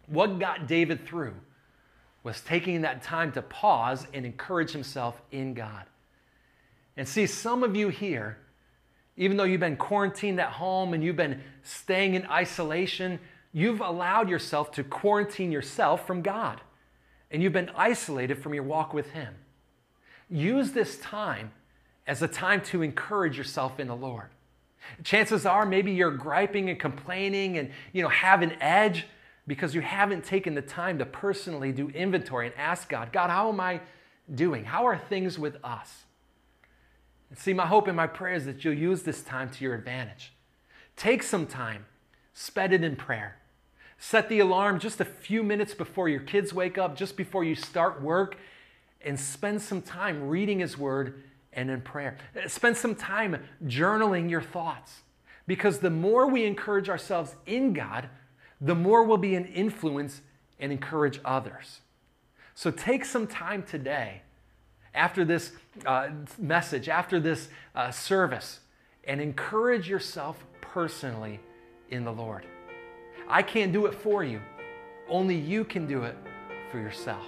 What 0.07 0.39
got 0.39 0.67
David 0.67 1.05
through 1.05 1.36
was 2.23 2.41
taking 2.41 2.81
that 2.81 3.03
time 3.03 3.31
to 3.33 3.41
pause 3.41 4.07
and 4.13 4.25
encourage 4.25 4.71
himself 4.71 5.21
in 5.31 5.53
God. 5.53 5.83
And 6.95 7.07
see, 7.07 7.27
some 7.27 7.63
of 7.63 7.75
you 7.75 7.89
here, 7.89 8.38
even 9.17 9.36
though 9.36 9.43
you've 9.43 9.60
been 9.60 9.75
quarantined 9.75 10.39
at 10.39 10.51
home 10.51 10.93
and 10.93 11.03
you've 11.03 11.15
been 11.15 11.41
staying 11.63 12.13
in 12.13 12.25
isolation, 12.27 13.19
you've 13.51 13.82
allowed 13.82 14.30
yourself 14.30 14.71
to 14.73 14.84
quarantine 14.84 15.51
yourself 15.51 16.06
from 16.06 16.21
God. 16.21 16.62
And 17.32 17.41
you've 17.41 17.53
been 17.53 17.71
isolated 17.75 18.41
from 18.41 18.53
your 18.53 18.63
walk 18.63 18.93
with 18.93 19.12
Him. 19.12 19.34
Use 20.30 20.71
this 20.71 20.99
time 20.99 21.51
as 22.06 22.21
a 22.21 22.27
time 22.27 22.62
to 22.62 22.84
encourage 22.84 23.38
yourself 23.38 23.80
in 23.80 23.88
the 23.88 23.95
Lord. 23.95 24.27
Chances 25.03 25.45
are 25.45 25.65
maybe 25.65 25.91
you're 25.91 26.12
griping 26.12 26.69
and 26.69 26.80
complaining 26.80 27.58
and 27.58 27.71
you 27.91 28.01
know 28.01 28.10
have 28.10 28.41
an 28.41 28.53
edge 28.62 29.06
because 29.47 29.73
you 29.73 29.82
haven't 29.82 30.23
taken 30.23 30.53
the 30.53 30.62
time 30.62 30.99
to 30.99 31.06
personally 31.06 31.71
do 31.71 31.89
inventory 31.89 32.47
and 32.47 32.56
ask 32.56 32.88
God, 32.88 33.12
God, 33.12 33.30
how 33.30 33.49
am 33.49 33.60
I 33.60 33.82
doing? 34.34 34.63
How 34.65 34.86
are 34.86 34.97
things 34.97 35.39
with 35.39 35.58
us? 35.63 36.03
And 37.29 37.37
see, 37.37 37.53
my 37.53 37.65
hope 37.65 37.87
and 37.87 37.97
my 37.97 38.07
prayer 38.07 38.35
is 38.35 38.45
that 38.45 38.63
you'll 38.63 38.73
use 38.73 39.03
this 39.03 39.21
time 39.21 39.49
to 39.49 39.63
your 39.63 39.75
advantage. 39.75 40.33
Take 40.95 41.23
some 41.23 41.45
time, 41.45 41.85
spend 42.33 42.73
it 42.73 42.83
in 42.83 42.95
prayer. 42.95 43.37
Set 43.97 44.29
the 44.29 44.39
alarm 44.39 44.79
just 44.79 45.01
a 45.01 45.05
few 45.05 45.43
minutes 45.43 45.73
before 45.73 46.07
your 46.07 46.19
kids 46.19 46.53
wake 46.53 46.77
up, 46.77 46.95
just 46.95 47.17
before 47.17 47.43
you 47.43 47.55
start 47.55 48.01
work, 48.01 48.37
and 49.01 49.19
spend 49.19 49.61
some 49.61 49.81
time 49.81 50.27
reading 50.27 50.59
His 50.59 50.77
Word 50.77 51.23
and 51.53 51.69
in 51.69 51.81
prayer. 51.81 52.17
Spend 52.47 52.77
some 52.77 52.95
time 52.95 53.43
journaling 53.65 54.29
your 54.29 54.41
thoughts. 54.41 55.01
Because 55.47 55.79
the 55.79 55.89
more 55.89 56.27
we 56.27 56.45
encourage 56.45 56.89
ourselves 56.89 57.35
in 57.45 57.73
God, 57.73 58.09
the 58.59 58.75
more 58.75 59.03
we'll 59.03 59.17
be 59.17 59.35
an 59.35 59.45
influence 59.45 60.21
and 60.59 60.71
encourage 60.71 61.19
others. 61.23 61.79
So 62.53 62.69
take 62.69 63.05
some 63.05 63.27
time 63.27 63.63
today 63.63 64.21
after 64.97 65.23
this 65.23 65.51
uh, 65.86 66.10
message, 66.38 66.89
after 66.89 67.19
this 67.19 67.49
uh, 67.75 67.91
service, 67.91 68.60
and 69.05 69.21
encourage 69.21 69.88
yourself 69.88 70.43
personally 70.60 71.39
in 71.89 72.03
the 72.03 72.12
Lord. 72.12 72.45
I 73.29 73.41
can't 73.41 73.71
do 73.71 73.86
it 73.86 73.93
for 73.93 74.23
you, 74.23 74.41
only 75.07 75.36
you 75.36 75.63
can 75.63 75.88
do 75.88 76.03
it 76.03 76.17
for 76.71 76.79
yourself. 76.79 77.25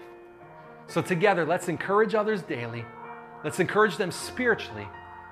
So, 0.88 1.02
together, 1.02 1.46
let's 1.46 1.70
encourage 1.70 2.16
others 2.16 2.42
daily. 2.42 2.84
Let's 3.44 3.60
encourage 3.60 3.96
them 3.96 4.12
spiritually. 4.12 4.88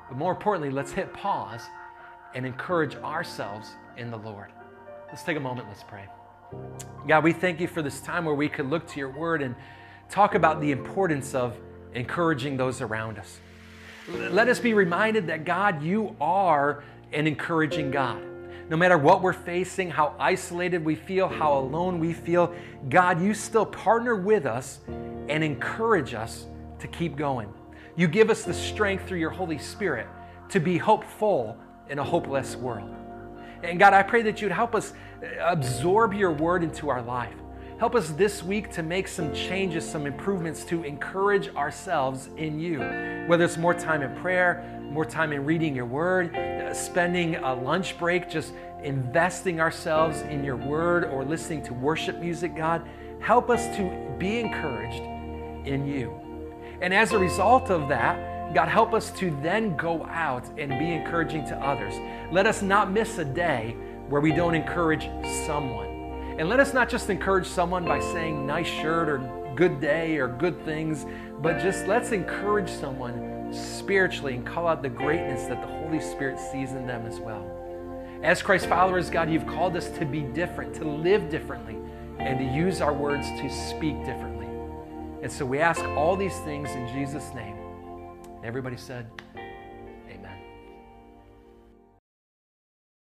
But 0.07 0.17
more 0.17 0.31
importantly, 0.31 0.69
let's 0.69 0.91
hit 0.91 1.11
pause 1.13 1.63
and 2.35 2.45
encourage 2.45 2.95
ourselves 2.97 3.71
in 3.97 4.11
the 4.11 4.17
Lord. 4.17 4.51
Let's 5.07 5.23
take 5.23 5.35
a 5.35 5.39
moment, 5.39 5.67
let's 5.67 5.83
pray. 5.83 6.05
God, 7.07 7.23
we 7.23 7.33
thank 7.33 7.59
you 7.59 7.67
for 7.67 7.81
this 7.81 7.99
time 7.99 8.23
where 8.23 8.35
we 8.35 8.47
could 8.47 8.69
look 8.69 8.87
to 8.89 8.99
your 8.99 9.09
word 9.09 9.41
and 9.41 9.55
talk 10.09 10.35
about 10.35 10.61
the 10.61 10.71
importance 10.71 11.33
of 11.33 11.57
encouraging 11.93 12.57
those 12.57 12.81
around 12.81 13.19
us. 13.19 13.39
Let 14.09 14.47
us 14.47 14.59
be 14.59 14.73
reminded 14.73 15.27
that 15.27 15.43
God, 15.43 15.83
you 15.83 16.15
are 16.21 16.83
an 17.11 17.27
encouraging 17.27 17.91
God. 17.91 18.23
No 18.69 18.77
matter 18.77 18.97
what 18.97 19.21
we're 19.21 19.33
facing, 19.33 19.89
how 19.89 20.13
isolated 20.19 20.83
we 20.83 20.95
feel, 20.95 21.27
how 21.27 21.57
alone 21.57 21.99
we 21.99 22.13
feel, 22.13 22.53
God, 22.89 23.21
you 23.21 23.33
still 23.33 23.65
partner 23.65 24.15
with 24.15 24.45
us 24.45 24.79
and 24.87 25.43
encourage 25.43 26.13
us 26.13 26.45
to 26.79 26.87
keep 26.87 27.15
going. 27.15 27.53
You 27.95 28.07
give 28.07 28.29
us 28.29 28.43
the 28.43 28.53
strength 28.53 29.07
through 29.07 29.19
your 29.19 29.29
Holy 29.29 29.57
Spirit 29.57 30.07
to 30.49 30.59
be 30.59 30.77
hopeful 30.77 31.57
in 31.89 31.99
a 31.99 32.03
hopeless 32.03 32.55
world. 32.55 32.93
And 33.63 33.79
God, 33.79 33.93
I 33.93 34.03
pray 34.03 34.21
that 34.23 34.41
you'd 34.41 34.51
help 34.51 34.75
us 34.75 34.93
absorb 35.39 36.13
your 36.13 36.31
word 36.31 36.63
into 36.63 36.89
our 36.89 37.01
life. 37.01 37.33
Help 37.79 37.93
us 37.93 38.09
this 38.09 38.41
week 38.41 38.71
to 38.71 38.81
make 38.81 39.07
some 39.07 39.31
changes, 39.35 39.87
some 39.87 40.07
improvements 40.07 40.65
to 40.65 40.83
encourage 40.83 41.53
ourselves 41.55 42.27
in 42.35 42.59
you. 42.59 42.79
Whether 43.27 43.45
it's 43.45 43.57
more 43.57 43.75
time 43.75 44.01
in 44.01 44.15
prayer, 44.15 44.81
more 44.81 45.05
time 45.05 45.31
in 45.31 45.45
reading 45.45 45.75
your 45.75 45.85
word, 45.85 46.35
uh, 46.35 46.73
spending 46.73 47.35
a 47.35 47.53
lunch 47.53 47.95
break 47.99 48.31
just 48.31 48.51
investing 48.81 49.61
ourselves 49.61 50.21
in 50.21 50.43
your 50.43 50.55
word 50.55 51.05
or 51.05 51.23
listening 51.23 51.61
to 51.65 51.75
worship 51.75 52.17
music, 52.17 52.55
God, 52.55 52.81
help 53.19 53.51
us 53.51 53.63
to 53.77 54.15
be 54.17 54.39
encouraged 54.39 55.03
in 55.67 55.85
you. 55.85 56.19
And 56.81 56.91
as 56.95 57.11
a 57.11 57.19
result 57.19 57.69
of 57.69 57.89
that, 57.89 58.55
God, 58.55 58.69
help 58.69 58.95
us 58.95 59.11
to 59.19 59.29
then 59.43 59.77
go 59.77 60.03
out 60.07 60.47
and 60.57 60.71
be 60.79 60.93
encouraging 60.93 61.45
to 61.45 61.55
others. 61.57 61.93
Let 62.31 62.47
us 62.47 62.63
not 62.63 62.91
miss 62.91 63.19
a 63.19 63.25
day 63.25 63.75
where 64.09 64.21
we 64.21 64.31
don't 64.31 64.55
encourage 64.55 65.03
someone. 65.45 65.86
And 66.37 66.49
let 66.49 66.59
us 66.59 66.71
not 66.71 66.87
just 66.87 67.09
encourage 67.09 67.47
someone 67.47 67.83
by 67.83 67.99
saying 67.99 68.45
nice 68.45 68.67
shirt 68.67 69.09
or 69.09 69.53
good 69.55 69.81
day 69.81 70.17
or 70.17 70.27
good 70.27 70.63
things, 70.65 71.05
but 71.41 71.59
just 71.59 71.87
let's 71.87 72.11
encourage 72.11 72.69
someone 72.69 73.51
spiritually 73.51 74.35
and 74.35 74.45
call 74.45 74.67
out 74.67 74.83
the 74.83 74.89
greatness 74.89 75.47
that 75.47 75.59
the 75.61 75.67
Holy 75.67 75.99
Spirit 75.99 76.39
sees 76.39 76.73
in 76.73 76.85
them 76.85 77.07
as 77.07 77.19
well. 77.19 77.43
As 78.21 78.43
Christ 78.43 78.67
followers, 78.67 79.09
God, 79.09 79.31
you've 79.31 79.47
called 79.47 79.75
us 79.75 79.89
to 79.97 80.05
be 80.05 80.21
different, 80.21 80.75
to 80.75 80.83
live 80.83 81.29
differently, 81.29 81.77
and 82.19 82.37
to 82.37 82.45
use 82.45 82.81
our 82.81 82.93
words 82.93 83.27
to 83.27 83.49
speak 83.49 83.97
differently. 84.05 84.47
And 85.23 85.31
so 85.31 85.43
we 85.43 85.57
ask 85.57 85.83
all 85.83 86.15
these 86.15 86.37
things 86.41 86.69
in 86.69 86.87
Jesus' 86.93 87.33
name. 87.33 87.55
Everybody 88.43 88.77
said, 88.77 89.07